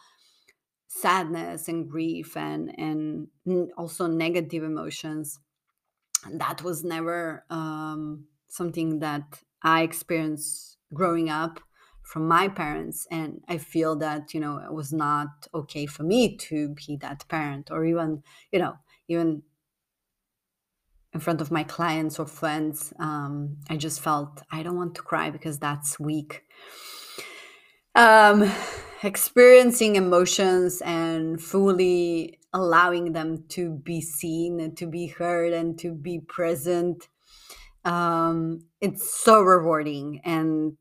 sadness 0.88 1.68
and 1.68 1.88
grief 1.88 2.36
and 2.36 2.62
and 2.78 3.28
also 3.76 4.06
negative 4.06 4.64
emotions 4.64 5.38
that 6.32 6.62
was 6.62 6.84
never 6.84 7.44
um, 7.48 8.26
something 8.50 8.98
that 9.00 9.40
I 9.62 9.82
experienced 9.82 10.78
growing 10.92 11.30
up 11.30 11.60
from 12.10 12.26
my 12.26 12.48
parents 12.48 13.06
and 13.12 13.40
i 13.46 13.56
feel 13.56 13.94
that 13.94 14.34
you 14.34 14.40
know 14.40 14.58
it 14.58 14.72
was 14.72 14.92
not 14.92 15.46
okay 15.54 15.86
for 15.86 16.02
me 16.02 16.36
to 16.36 16.70
be 16.70 16.96
that 16.96 17.24
parent 17.28 17.70
or 17.70 17.84
even 17.84 18.20
you 18.50 18.58
know 18.58 18.74
even 19.06 19.42
in 21.14 21.20
front 21.20 21.40
of 21.40 21.52
my 21.52 21.62
clients 21.62 22.18
or 22.18 22.26
friends 22.26 22.92
um, 22.98 23.56
i 23.68 23.76
just 23.76 24.00
felt 24.00 24.42
i 24.50 24.60
don't 24.60 24.76
want 24.76 24.96
to 24.96 25.02
cry 25.02 25.30
because 25.30 25.58
that's 25.60 26.00
weak. 26.00 26.42
Um, 27.94 28.50
experiencing 29.02 29.96
emotions 29.96 30.82
and 30.84 31.40
fully 31.40 32.38
allowing 32.52 33.12
them 33.12 33.44
to 33.48 33.70
be 33.70 34.00
seen 34.00 34.60
and 34.60 34.76
to 34.76 34.86
be 34.86 35.06
heard 35.06 35.52
and 35.52 35.78
to 35.78 35.94
be 35.94 36.18
present 36.18 37.08
um, 37.84 38.60
it's 38.80 39.18
so 39.18 39.40
rewarding 39.40 40.20
and 40.24 40.76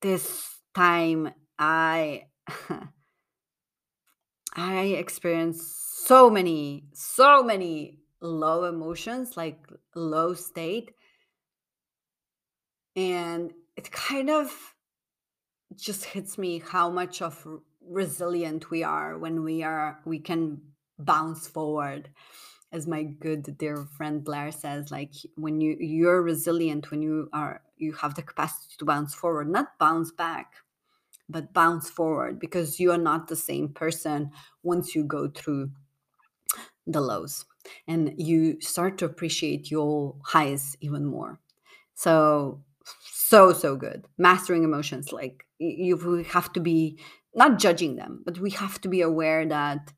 this 0.00 0.60
time 0.74 1.32
i 1.58 2.24
i 4.54 4.82
experienced 4.84 6.06
so 6.06 6.30
many 6.30 6.84
so 6.92 7.42
many 7.42 7.98
low 8.24 8.64
emotions 8.64 9.36
like 9.36 9.60
low 9.94 10.34
state. 10.34 10.90
And 12.96 13.52
it 13.76 13.90
kind 13.92 14.30
of 14.30 14.50
just 15.76 16.04
hits 16.04 16.38
me 16.38 16.62
how 16.64 16.90
much 16.90 17.20
of 17.20 17.46
resilient 17.86 18.70
we 18.70 18.82
are 18.82 19.18
when 19.18 19.42
we 19.42 19.62
are 19.62 20.00
we 20.06 20.18
can 20.18 20.62
bounce 20.98 21.46
forward 21.46 22.08
as 22.74 22.86
my 22.86 23.04
good 23.04 23.56
dear 23.56 23.86
friend 23.96 24.24
blair 24.24 24.50
says 24.52 24.90
like 24.90 25.12
when 25.36 25.60
you 25.60 25.76
you're 25.78 26.22
resilient 26.22 26.90
when 26.90 27.00
you 27.00 27.28
are 27.32 27.62
you 27.76 27.92
have 27.92 28.14
the 28.14 28.22
capacity 28.22 28.74
to 28.78 28.84
bounce 28.84 29.14
forward 29.14 29.48
not 29.48 29.78
bounce 29.78 30.10
back 30.10 30.56
but 31.28 31.54
bounce 31.54 31.88
forward 31.88 32.38
because 32.38 32.78
you 32.78 32.90
are 32.90 32.98
not 32.98 33.28
the 33.28 33.36
same 33.36 33.68
person 33.68 34.30
once 34.62 34.94
you 34.94 35.02
go 35.04 35.28
through 35.28 35.70
the 36.86 37.00
lows. 37.00 37.44
And 37.88 38.12
you 38.16 38.60
start 38.60 38.98
to 38.98 39.04
appreciate 39.04 39.70
your 39.70 40.16
highs 40.24 40.76
even 40.80 41.04
more. 41.04 41.40
So 41.94 42.62
so 43.02 43.52
so 43.52 43.76
good. 43.76 44.06
Mastering 44.18 44.64
emotions 44.64 45.12
like 45.12 45.46
you 45.58 46.24
have 46.24 46.52
to 46.52 46.60
be 46.60 46.98
not 47.34 47.58
judging 47.58 47.96
them 47.96 48.22
but 48.24 48.38
we 48.38 48.50
have 48.50 48.80
to 48.80 48.88
be 48.88 49.00
aware 49.00 49.46
that 49.46 49.92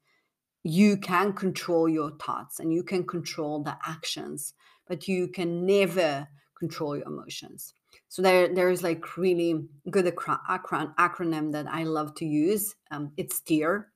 you 0.67 0.97
can 0.97 1.33
control 1.33 1.89
your 1.89 2.11
thoughts 2.19 2.59
and 2.59 2.73
you 2.73 2.83
can 2.83 3.07
control 3.07 3.63
the 3.63 3.77
actions 3.87 4.53
but 4.89 5.07
you 5.07 5.29
can 5.29 5.67
never 5.67 6.29
control 6.59 6.97
your 6.97 7.07
emotions. 7.07 7.75
So 8.09 8.23
there 8.23 8.53
there 8.53 8.71
is 8.71 8.83
like 8.83 9.17
really 9.17 9.69
good 9.91 10.07
acron- 10.07 10.95
acronym 10.97 11.53
that 11.53 11.67
i 11.69 11.85
love 11.85 12.15
to 12.15 12.25
use. 12.25 12.75
Um, 12.91 13.13
it's 13.17 13.41
tear 13.41 13.93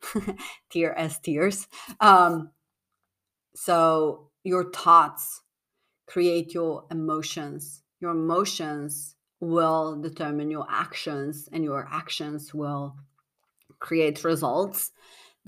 tear 0.70 0.96
as 0.96 1.18
tears 1.24 1.66
um, 2.00 2.50
so 3.54 4.30
your 4.44 4.70
thoughts 4.70 5.42
create 6.06 6.54
your 6.54 6.84
emotions. 6.90 7.82
Your 8.00 8.12
emotions 8.12 9.16
will 9.40 10.00
determine 10.00 10.50
your 10.50 10.66
actions 10.70 11.48
and 11.52 11.64
your 11.64 11.88
actions 11.90 12.54
will 12.54 12.96
create 13.78 14.24
results 14.24 14.92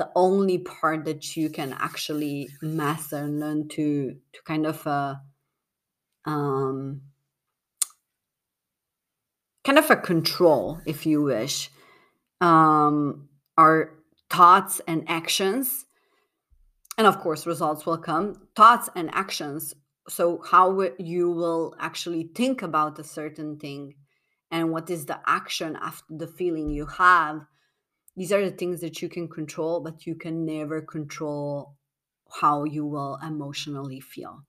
the 0.03 0.11
only 0.17 0.59
part 0.59 1.05
that 1.05 1.37
you 1.37 1.49
can 1.49 1.73
actually 1.79 2.49
master 2.61 3.19
and 3.19 3.38
learn 3.38 3.69
to 3.69 4.17
to 4.33 4.43
kind 4.45 4.67
of 4.67 4.85
uh, 4.85 5.15
um, 6.25 7.03
kind 9.65 9.79
of 9.79 9.88
a 9.93 9.97
control 9.97 10.81
if 10.87 11.07
you 11.07 11.23
wish 11.23 11.71
um, 12.41 13.29
are 13.57 13.93
thoughts 14.29 14.81
and 14.88 15.05
actions. 15.07 15.87
And 16.99 17.07
of 17.07 17.21
course 17.21 17.47
results 17.47 17.87
will 17.87 17.99
come. 17.99 18.49
Thoughts 18.57 18.88
and 18.97 19.09
actions. 19.15 19.73
So 20.09 20.43
how 20.51 20.65
you 20.99 21.31
will 21.31 21.77
actually 21.79 22.25
think 22.35 22.62
about 22.62 22.99
a 22.99 23.05
certain 23.05 23.57
thing 23.57 23.95
and 24.51 24.73
what 24.73 24.91
is 24.91 25.07
the 25.07 25.21
action 25.29 25.79
after 25.81 26.12
the 26.23 26.27
feeling 26.27 26.71
you 26.71 26.87
have 26.87 27.47
these 28.16 28.33
are 28.33 28.44
the 28.44 28.57
things 28.57 28.81
that 28.81 29.01
you 29.01 29.09
can 29.09 29.29
control 29.29 29.81
but 29.81 30.07
you 30.07 30.14
can 30.14 30.44
never 30.44 30.81
control 30.81 31.77
how 32.40 32.64
you 32.64 32.87
will 32.87 33.18
emotionally 33.27 34.01
feel. 34.01 34.44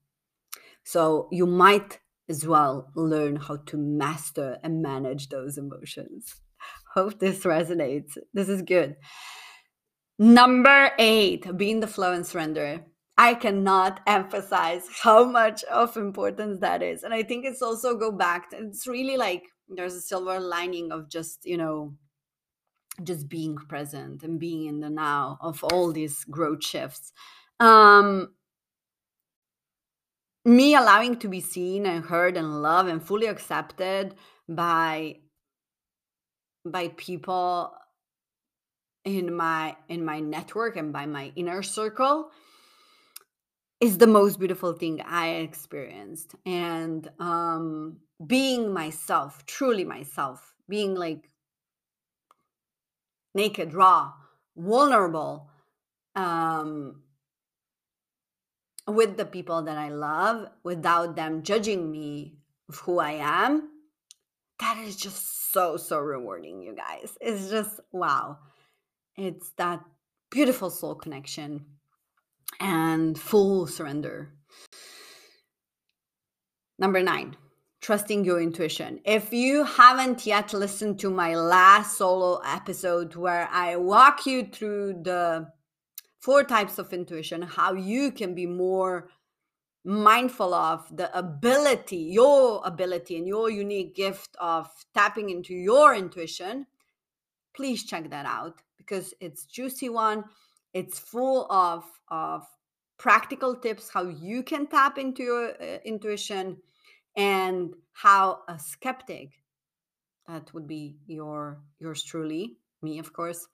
So 0.84 1.28
you 1.32 1.46
might 1.46 2.00
as 2.30 2.46
well 2.46 2.90
learn 2.96 3.36
how 3.36 3.58
to 3.58 3.78
master 3.78 4.58
and 4.64 4.82
manage 4.82 5.30
those 5.30 5.58
emotions. 5.58 6.36
Hope 6.94 7.20
this 7.20 7.44
resonates. 7.44 8.18
This 8.34 8.50
is 8.50 8.62
good. 8.62 8.96
Number 10.20 10.92
eight 11.00 11.58
be 11.58 11.72
in 11.72 11.80
the 11.80 11.88
flow 11.88 12.14
and 12.14 12.26
surrender. 12.26 12.86
I 13.18 13.36
cannot 13.36 14.00
emphasize 14.08 14.88
how 15.02 15.26
much 15.26 15.64
of 15.66 15.98
importance 15.98 16.60
that 16.60 16.82
is. 16.82 17.04
And 17.04 17.14
I 17.14 17.24
think 17.24 17.46
it's 17.46 17.62
also 17.62 17.96
go 17.96 18.12
back 18.12 18.50
to, 18.50 18.58
it's 18.58 18.88
really 18.88 19.18
like 19.18 19.44
there's 19.70 19.94
a 19.94 20.02
silver 20.02 20.40
lining 20.40 20.92
of 20.92 21.10
just, 21.10 21.46
you 21.46 21.58
know, 21.58 21.94
just 23.02 23.28
being 23.28 23.56
present 23.56 24.24
and 24.24 24.40
being 24.40 24.66
in 24.66 24.80
the 24.80 24.90
now 24.90 25.38
of 25.42 25.64
all 25.64 25.92
these 25.92 26.24
growth 26.26 26.64
shifts. 26.64 27.12
Um 27.60 28.34
me 30.46 30.76
allowing 30.76 31.18
to 31.18 31.30
be 31.30 31.40
seen 31.40 31.86
and 31.86 32.04
heard 32.04 32.36
and 32.36 32.62
loved 32.62 32.90
and 32.90 33.02
fully 33.02 33.28
accepted 33.28 34.16
by 34.50 35.16
by 36.66 36.90
people 36.90 37.74
in 39.06 39.34
my 39.34 39.76
in 39.88 40.04
my 40.04 40.20
network 40.20 40.76
and 40.76 40.94
by 40.94 41.06
my 41.06 41.32
inner 41.36 41.64
circle 41.64 42.30
is 43.84 43.98
the 43.98 44.08
most 44.08 44.40
beautiful 44.40 44.72
thing 44.72 45.02
I 45.02 45.28
experienced. 45.48 46.36
And 46.46 47.10
um, 47.20 47.98
being 48.26 48.72
myself, 48.72 49.46
truly 49.46 49.84
myself, 49.84 50.54
being 50.70 50.96
like 50.96 51.30
naked, 53.34 53.74
raw, 53.74 54.14
vulnerable 54.56 55.50
um, 56.16 57.02
with 58.88 59.18
the 59.18 59.26
people 59.26 59.64
that 59.64 59.78
I 59.78 59.90
love 59.90 60.48
without 60.64 61.16
them 61.16 61.44
judging 61.44 61.92
me 61.92 62.38
of 62.70 62.80
who 62.80 63.00
I 63.00 63.14
am, 63.14 63.70
that 64.60 64.78
is 64.78 64.96
just 64.96 65.52
so, 65.52 65.78
so 65.78 66.00
rewarding, 66.00 66.62
you 66.62 66.76
guys. 66.76 67.18
It's 67.22 67.50
just 67.50 67.80
wow. 67.92 68.40
It's 69.16 69.52
that 69.58 69.82
beautiful 70.30 70.70
soul 70.70 70.96
connection 70.96 71.66
and 72.60 73.18
full 73.18 73.68
surrender. 73.68 74.34
Number 76.80 77.04
nine, 77.04 77.38
trusting 77.84 78.24
your 78.24 78.42
intuition. 78.42 79.02
If 79.04 79.34
you 79.34 79.66
haven't 79.66 80.26
yet 80.26 80.54
listened 80.54 81.00
to 81.02 81.10
my 81.10 81.36
last 81.36 81.98
solo 81.98 82.42
episode 82.46 83.16
where 83.16 83.50
I 83.52 83.76
walk 83.76 84.26
you 84.26 84.46
through 84.46 85.04
the 85.04 85.50
four 86.22 86.46
types 86.46 86.80
of 86.80 86.94
intuition, 86.94 87.42
how 87.42 87.74
you 87.74 88.12
can 88.12 88.34
be 88.34 88.46
more 88.46 89.10
mindful 89.84 90.54
of 90.54 90.88
the 90.96 91.16
ability, 91.16 91.98
your 91.98 92.62
ability, 92.64 93.18
and 93.18 93.28
your 93.28 93.50
unique 93.50 93.94
gift 93.94 94.34
of 94.40 94.72
tapping 94.94 95.30
into 95.30 95.54
your 95.54 95.94
intuition, 95.94 96.66
please 97.54 97.84
check 97.84 98.10
that 98.10 98.26
out 98.26 98.62
because 98.78 99.14
it's 99.20 99.46
juicy 99.46 99.90
one 99.90 100.24
it's 100.74 101.00
full 101.00 101.52
of 101.52 101.84
of 102.10 102.46
practical 102.98 103.56
tips 103.56 103.90
how 103.90 104.04
you 104.04 104.44
can 104.44 104.68
tap 104.68 104.98
into 104.98 105.24
your 105.24 105.50
uh, 105.62 105.78
intuition 105.86 106.58
and 107.16 107.74
how 107.94 108.40
a 108.48 108.58
skeptic 108.58 109.32
that 110.28 110.54
would 110.54 110.68
be 110.68 110.98
your 111.06 111.62
yours 111.80 112.04
truly 112.04 112.58
me 112.82 113.00
of 113.00 113.14
course 113.14 113.48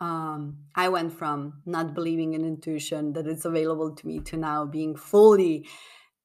um, 0.00 0.58
i 0.74 0.88
went 0.88 1.12
from 1.12 1.62
not 1.66 1.94
believing 1.94 2.34
in 2.34 2.44
intuition 2.44 3.12
that 3.12 3.26
it's 3.26 3.44
available 3.44 3.94
to 3.94 4.06
me 4.06 4.20
to 4.20 4.36
now 4.36 4.64
being 4.64 4.96
fully 4.96 5.66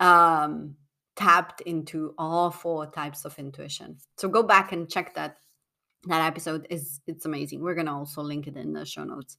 um, 0.01 0.75
tapped 1.15 1.61
into 1.61 2.13
all 2.17 2.49
four 2.49 2.87
types 2.87 3.25
of 3.25 3.37
intuition. 3.37 3.97
So 4.17 4.27
go 4.27 4.43
back 4.43 4.71
and 4.71 4.89
check 4.89 5.13
that 5.15 5.37
that 6.05 6.25
episode. 6.25 6.65
Is 6.69 6.99
it's 7.07 7.25
amazing. 7.25 7.61
We're 7.61 7.75
gonna 7.75 7.97
also 7.97 8.21
link 8.21 8.47
it 8.47 8.57
in 8.57 8.73
the 8.73 8.85
show 8.85 9.03
notes 9.03 9.37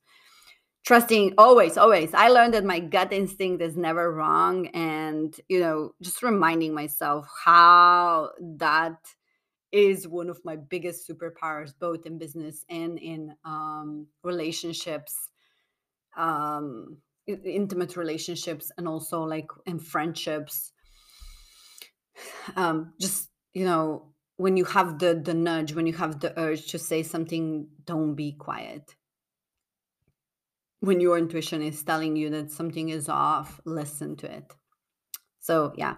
trusting 0.84 1.34
always 1.38 1.76
always. 1.76 2.12
I 2.14 2.28
learned 2.28 2.54
that 2.54 2.64
my 2.64 2.80
gut 2.80 3.12
instinct 3.12 3.62
is 3.62 3.76
never 3.76 4.12
wrong 4.12 4.66
and 4.68 5.38
you 5.48 5.60
know 5.60 5.94
just 6.02 6.22
reminding 6.22 6.74
myself 6.74 7.26
how 7.44 8.30
that 8.58 8.96
is 9.70 10.06
one 10.06 10.28
of 10.28 10.44
my 10.44 10.56
biggest 10.56 11.08
superpowers 11.08 11.72
both 11.78 12.04
in 12.04 12.18
business 12.18 12.64
and 12.68 12.98
in 12.98 13.34
um, 13.44 14.06
relationships 14.22 15.30
um, 16.16 16.98
intimate 17.26 17.96
relationships 17.96 18.70
and 18.76 18.88
also 18.88 19.22
like 19.22 19.48
in 19.66 19.78
friendships. 19.78 20.72
Um, 22.56 22.92
just 23.00 23.30
you 23.54 23.64
know 23.64 24.12
when 24.36 24.56
you 24.56 24.64
have 24.64 24.98
the 24.98 25.14
the 25.14 25.34
nudge 25.34 25.74
when 25.74 25.86
you 25.86 25.92
have 25.94 26.20
the 26.20 26.38
urge 26.38 26.66
to 26.72 26.78
say 26.78 27.02
something 27.02 27.68
don't 27.84 28.14
be 28.14 28.32
quiet 28.32 28.96
when 30.82 30.98
your 30.98 31.16
intuition 31.16 31.62
is 31.62 31.80
telling 31.84 32.16
you 32.16 32.28
that 32.30 32.50
something 32.50 32.88
is 32.88 33.08
off, 33.08 33.60
listen 33.64 34.16
to 34.16 34.26
it. 34.30 34.52
So, 35.38 35.72
yeah. 35.76 35.94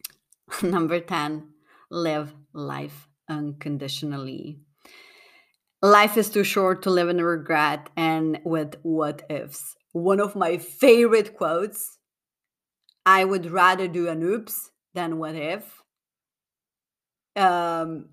Number 0.62 1.00
10, 1.00 1.46
live 1.90 2.34
life 2.54 3.08
unconditionally. 3.28 4.58
Life 5.82 6.16
is 6.16 6.30
too 6.30 6.44
short 6.44 6.82
to 6.82 6.90
live 6.90 7.10
in 7.10 7.22
regret 7.22 7.90
and 7.94 8.40
with 8.42 8.76
what 8.82 9.22
ifs. 9.28 9.76
One 9.92 10.18
of 10.18 10.34
my 10.34 10.56
favorite 10.56 11.36
quotes 11.36 11.98
I 13.04 13.24
would 13.24 13.50
rather 13.50 13.86
do 13.86 14.08
an 14.08 14.22
oops 14.22 14.70
than 14.94 15.18
what 15.18 15.34
if 15.34 15.82
um, 17.36 18.08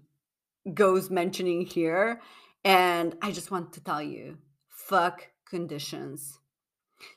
goes 0.74 1.10
mentioning 1.10 1.66
here. 1.66 2.22
And 2.66 3.16
I 3.22 3.32
just 3.32 3.52
want 3.52 3.72
to 3.74 3.82
tell 3.82 4.02
you 4.02 4.38
fuck 4.68 5.28
conditions. 5.50 6.40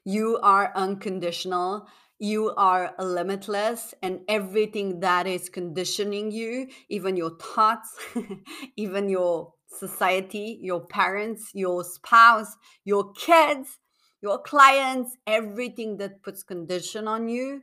You 0.05 0.39
are 0.43 0.73
unconditional. 0.75 1.89
You 2.19 2.53
are 2.57 2.95
limitless 2.99 3.95
and 4.03 4.21
everything 4.29 5.01
that 5.01 5.27
is 5.27 5.49
conditioning 5.49 6.31
you 6.31 6.69
even 6.91 7.17
your 7.17 7.39
thoughts 7.39 7.97
even 8.77 9.09
your 9.09 9.55
society 9.69 10.59
your 10.61 10.85
parents 10.87 11.51
your 11.55 11.83
spouse 11.83 12.59
your 12.85 13.13
kids 13.15 13.79
your 14.21 14.39
clients 14.43 15.17
everything 15.27 15.97
that 15.97 16.23
puts 16.23 16.43
condition 16.43 17.09
on 17.09 17.31
you 17.31 17.63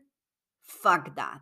fuck 0.67 1.15
that. 1.15 1.41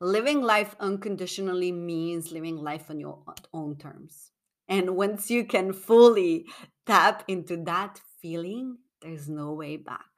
Living 0.00 0.42
life 0.42 0.76
unconditionally 0.78 1.72
means 1.72 2.30
living 2.30 2.56
life 2.56 2.90
on 2.90 3.00
your 3.00 3.22
own 3.52 3.76
terms 3.76 4.30
and 4.68 4.96
once 4.96 5.30
you 5.30 5.44
can 5.44 5.72
fully 5.72 6.46
tap 6.86 7.24
into 7.28 7.56
that 7.56 8.00
feeling 8.20 8.78
there's 9.00 9.28
no 9.28 9.52
way 9.52 9.76
back 9.76 10.14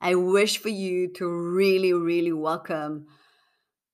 I 0.00 0.14
wish 0.14 0.58
for 0.58 0.68
you 0.68 1.08
to 1.14 1.26
really, 1.28 1.92
really 1.92 2.32
welcome 2.32 3.06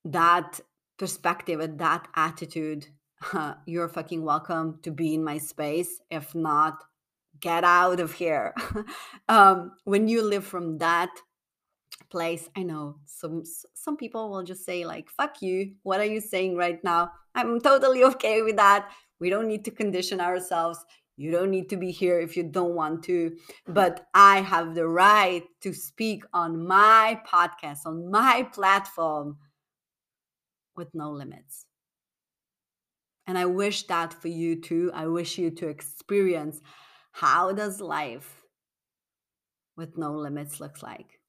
that 0.05 0.61
perspective 0.99 1.61
and 1.61 1.79
that 1.79 2.09
attitude. 2.15 2.89
you're 3.67 3.89
fucking 3.89 4.23
welcome 4.23 4.81
to 4.83 4.91
be 4.91 5.15
in 5.15 5.25
my 5.25 5.39
space. 5.39 6.01
If 6.11 6.35
not, 6.35 6.85
get 7.41 7.65
out 7.65 8.01
of 8.01 8.13
here. 8.13 8.55
um, 9.29 9.73
when 9.85 10.09
you 10.09 10.23
live 10.23 10.45
from 10.45 10.79
that 10.79 11.11
place, 12.11 12.51
I 12.55 12.65
know 12.65 12.97
some 13.07 13.43
some 13.73 13.97
people 13.97 14.31
will 14.31 14.43
just 14.43 14.67
say 14.67 14.85
like, 14.85 15.09
"Fuck 15.09 15.41
you." 15.41 15.73
What 15.85 16.01
are 16.01 16.05
you 16.05 16.21
saying 16.21 16.57
right 16.57 16.83
now? 16.85 17.13
I'm 17.35 17.61
totally 17.61 18.05
okay 18.05 18.43
with 18.43 18.57
that. 18.57 18.91
We 19.21 19.31
don't 19.31 19.49
need 19.49 19.65
to 19.67 19.71
condition 19.71 20.21
ourselves. 20.21 20.85
You 21.17 21.31
don't 21.31 21.51
need 21.51 21.69
to 21.71 21.77
be 21.77 21.93
here 21.93 22.19
if 22.19 22.37
you 22.37 22.43
don't 22.43 22.75
want 22.75 23.05
to. 23.05 23.37
But 23.67 24.07
I 24.15 24.41
have 24.41 24.75
the 24.75 24.87
right 24.87 25.45
to 25.63 25.73
speak 25.73 26.25
on 26.33 26.67
my 26.67 27.21
podcast, 27.27 27.87
on 27.87 28.11
my 28.11 28.49
platform 28.53 29.39
with 30.77 30.89
no 30.95 31.11
limits. 31.13 31.67
And 33.27 33.39
I 33.39 33.47
wish 33.47 33.87
that 33.87 34.13
for 34.13 34.29
you 34.29 34.61
too. 34.61 34.91
I 34.93 35.07
wish 35.07 35.39
you 35.39 35.51
to 35.53 35.69
experience 35.69 36.61
how 37.13 37.53
does 37.53 37.81
life 37.81 38.43
with 39.77 39.97
no 39.97 40.13
limits 40.13 40.61
looks 40.61 40.83
like. 40.83 41.21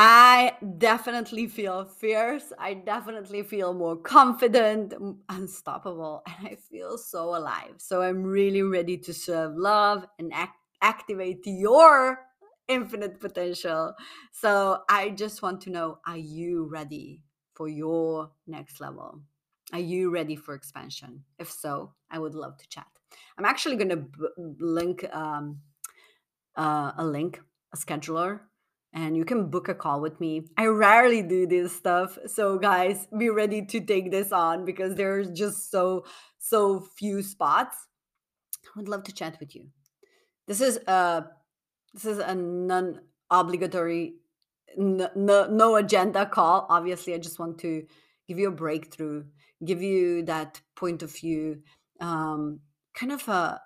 I 0.00 0.52
definitely 0.78 1.48
feel 1.48 1.84
fierce. 1.84 2.52
I 2.56 2.74
definitely 2.74 3.42
feel 3.42 3.74
more 3.74 3.96
confident, 3.96 4.94
unstoppable, 5.28 6.22
and 6.28 6.46
I 6.46 6.54
feel 6.54 6.96
so 6.96 7.34
alive. 7.34 7.74
So 7.78 8.00
I'm 8.02 8.22
really 8.22 8.62
ready 8.62 8.96
to 8.98 9.12
serve 9.12 9.56
love 9.56 10.06
and 10.20 10.32
act- 10.32 10.60
activate 10.82 11.44
your 11.46 12.20
infinite 12.68 13.18
potential. 13.18 13.92
So 14.30 14.82
I 14.88 15.10
just 15.10 15.42
want 15.42 15.62
to 15.62 15.70
know 15.70 15.98
are 16.06 16.16
you 16.16 16.68
ready 16.70 17.24
for 17.54 17.66
your 17.66 18.30
next 18.46 18.80
level? 18.80 19.20
Are 19.72 19.80
you 19.80 20.10
ready 20.10 20.36
for 20.36 20.54
expansion? 20.54 21.24
If 21.40 21.50
so, 21.50 21.94
I 22.08 22.20
would 22.20 22.36
love 22.36 22.56
to 22.58 22.68
chat. 22.68 22.86
I'm 23.36 23.44
actually 23.44 23.74
going 23.74 23.88
to 23.88 23.96
b- 23.96 24.28
link 24.60 25.12
um, 25.12 25.58
uh, 26.56 26.92
a 26.96 27.04
link, 27.04 27.40
a 27.74 27.76
scheduler 27.76 28.40
and 28.92 29.16
you 29.16 29.24
can 29.24 29.50
book 29.50 29.68
a 29.68 29.74
call 29.74 30.00
with 30.00 30.20
me. 30.20 30.44
I 30.56 30.66
rarely 30.66 31.22
do 31.22 31.46
this 31.46 31.76
stuff. 31.76 32.18
So 32.26 32.58
guys, 32.58 33.06
be 33.16 33.30
ready 33.30 33.64
to 33.66 33.80
take 33.80 34.10
this 34.10 34.32
on 34.32 34.64
because 34.64 34.94
there's 34.94 35.30
just 35.30 35.70
so 35.70 36.04
so 36.38 36.80
few 36.96 37.22
spots. 37.22 37.76
I 38.64 38.78
would 38.78 38.88
love 38.88 39.04
to 39.04 39.12
chat 39.12 39.38
with 39.40 39.54
you. 39.54 39.68
This 40.46 40.60
is 40.60 40.78
a 40.86 41.26
this 41.92 42.04
is 42.04 42.18
a 42.18 42.34
non 42.34 43.00
obligatory 43.30 44.14
no, 44.76 45.10
no, 45.14 45.46
no 45.46 45.76
agenda 45.76 46.26
call. 46.26 46.66
Obviously, 46.68 47.14
I 47.14 47.18
just 47.18 47.38
want 47.38 47.58
to 47.60 47.86
give 48.26 48.38
you 48.38 48.48
a 48.48 48.52
breakthrough, 48.52 49.24
give 49.64 49.82
you 49.82 50.22
that 50.24 50.60
point 50.76 51.02
of 51.02 51.14
view, 51.14 51.62
um, 52.00 52.60
kind 52.94 53.12
of 53.12 53.26
a 53.28 53.60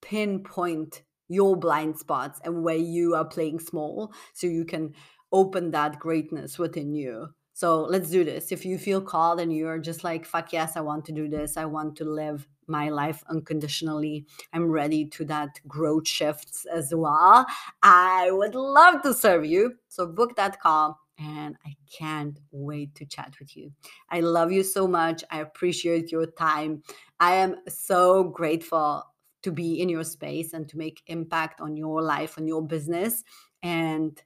pinpoint 0.00 1.02
your 1.28 1.56
blind 1.56 1.98
spots 1.98 2.40
and 2.44 2.62
where 2.62 2.76
you 2.76 3.14
are 3.14 3.24
playing 3.24 3.60
small 3.60 4.12
so 4.32 4.46
you 4.46 4.64
can 4.64 4.92
open 5.32 5.70
that 5.70 5.98
greatness 5.98 6.58
within 6.58 6.94
you. 6.94 7.28
So 7.52 7.82
let's 7.82 8.08
do 8.08 8.22
this. 8.24 8.52
If 8.52 8.64
you 8.64 8.78
feel 8.78 9.00
called 9.00 9.40
and 9.40 9.52
you're 9.52 9.80
just 9.80 10.04
like, 10.04 10.24
fuck 10.24 10.52
yes, 10.52 10.76
I 10.76 10.80
want 10.80 11.04
to 11.06 11.12
do 11.12 11.28
this. 11.28 11.56
I 11.56 11.64
want 11.64 11.96
to 11.96 12.04
live 12.04 12.46
my 12.68 12.88
life 12.88 13.24
unconditionally. 13.28 14.26
I'm 14.52 14.70
ready 14.70 15.06
to 15.06 15.24
that 15.24 15.58
growth 15.66 16.06
shifts 16.06 16.66
as 16.72 16.94
well. 16.94 17.46
I 17.82 18.30
would 18.30 18.54
love 18.54 19.02
to 19.02 19.12
serve 19.12 19.44
you. 19.44 19.74
So 19.88 20.06
book 20.06 20.36
that 20.36 20.60
call 20.60 21.00
and 21.18 21.56
I 21.66 21.74
can't 21.92 22.38
wait 22.52 22.94
to 22.94 23.04
chat 23.04 23.34
with 23.40 23.56
you. 23.56 23.72
I 24.08 24.20
love 24.20 24.52
you 24.52 24.62
so 24.62 24.86
much. 24.86 25.24
I 25.30 25.40
appreciate 25.40 26.12
your 26.12 26.26
time. 26.26 26.84
I 27.18 27.34
am 27.34 27.56
so 27.66 28.22
grateful 28.22 29.02
to 29.42 29.52
be 29.52 29.80
in 29.80 29.88
your 29.88 30.04
space 30.04 30.52
and 30.52 30.68
to 30.68 30.76
make 30.76 31.02
impact 31.06 31.60
on 31.60 31.76
your 31.76 32.02
life 32.02 32.38
on 32.38 32.46
your 32.46 32.62
business 32.66 33.22
and 33.62 34.22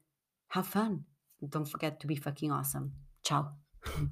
have 0.48 0.66
fun. 0.66 1.04
Don't 1.46 1.68
forget 1.68 2.00
to 2.00 2.06
be 2.06 2.16
fucking 2.16 2.50
awesome. 2.50 2.92
Ciao 3.24 3.52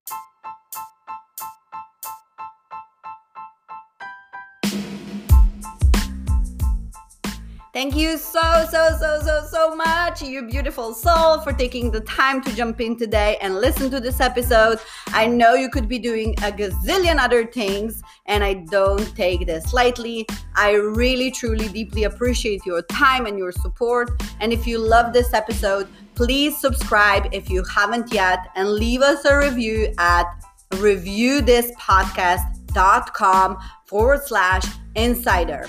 Thank 7.81 7.97
you 7.97 8.19
so, 8.19 8.67
so, 8.71 8.95
so, 9.01 9.21
so, 9.25 9.43
so 9.51 9.75
much, 9.75 10.21
you 10.21 10.43
beautiful 10.43 10.93
soul, 10.93 11.41
for 11.41 11.55
taking 11.55 11.91
the 11.91 12.03
time 12.03 12.43
to 12.43 12.55
jump 12.55 12.79
in 12.79 12.95
today 12.95 13.39
and 13.41 13.55
listen 13.55 13.91
to 13.91 14.01
this 14.01 14.21
episode. 14.21 14.81
I 15.07 15.27
know 15.27 15.55
you 15.55 15.71
could 15.71 15.89
be 15.89 15.99
doing 15.99 16.35
a 16.45 16.53
gazillion 16.53 17.19
other 17.19 17.47
things, 17.47 18.03
and 18.27 18.45
I 18.45 18.67
don't 18.71 19.17
take 19.17 19.47
this 19.47 19.73
lightly. 19.73 20.27
I 20.57 20.73
really, 20.73 21.31
truly, 21.31 21.69
deeply 21.69 22.05
appreciate 22.05 22.67
your 22.67 22.83
time 22.83 23.25
and 23.25 23.39
your 23.39 23.51
support. 23.51 24.11
And 24.41 24.53
if 24.53 24.67
you 24.67 24.77
love 24.77 25.15
this 25.15 25.33
episode, 25.33 25.89
please 26.15 26.61
subscribe 26.61 27.29
if 27.33 27.49
you 27.49 27.65
haven't 27.65 28.13
yet 28.13 28.41
and 28.57 28.75
leave 28.75 29.01
us 29.01 29.25
a 29.25 29.39
review 29.39 29.95
at 29.97 30.27
reviewthispodcast.com 30.73 33.59
forward 33.87 34.21
slash 34.27 34.67
insider. 34.97 35.67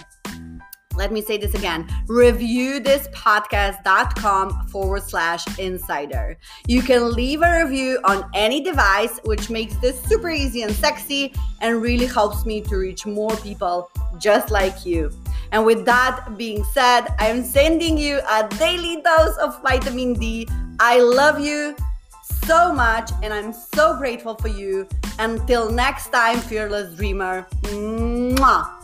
Let 0.95 1.12
me 1.12 1.21
say 1.21 1.38
this 1.38 1.54
again 1.54 1.88
reviewthispodcast.com 2.08 4.67
forward 4.67 5.04
slash 5.04 5.60
insider. 5.60 6.38
You 6.67 6.82
can 6.82 7.13
leave 7.13 7.41
a 7.41 7.63
review 7.63 7.99
on 8.04 8.30
any 8.34 8.62
device, 8.62 9.19
which 9.23 9.49
makes 9.49 9.75
this 9.77 10.01
super 10.04 10.30
easy 10.30 10.63
and 10.63 10.73
sexy 10.73 11.34
and 11.62 11.82
really 11.82 12.06
helps 12.06 12.45
me 12.45 12.60
to 12.62 12.75
reach 12.75 13.06
more 13.06 13.36
people 13.38 13.89
just 14.17 14.51
like 14.51 14.86
you. 14.86 15.12
And 15.51 15.65
with 15.65 15.86
that 15.86 16.38
being 16.38 16.63
said, 16.73 17.08
I'm 17.19 17.43
sending 17.43 17.97
you 17.97 18.19
a 18.30 18.47
daily 18.58 19.01
dose 19.01 19.38
of 19.38 19.62
vitamin 19.62 20.13
D. 20.13 20.47
I 20.80 20.99
love 20.99 21.39
you 21.39 21.75
so 22.45 22.73
much 22.73 23.12
and 23.21 23.34
I'm 23.34 23.54
so 23.54 23.97
grateful 23.97 24.36
for 24.36 24.47
you. 24.47 24.88
Until 25.19 25.71
next 25.71 26.10
time, 26.10 26.39
fearless 26.39 26.95
dreamer. 26.95 27.45
Mwah. 27.63 28.80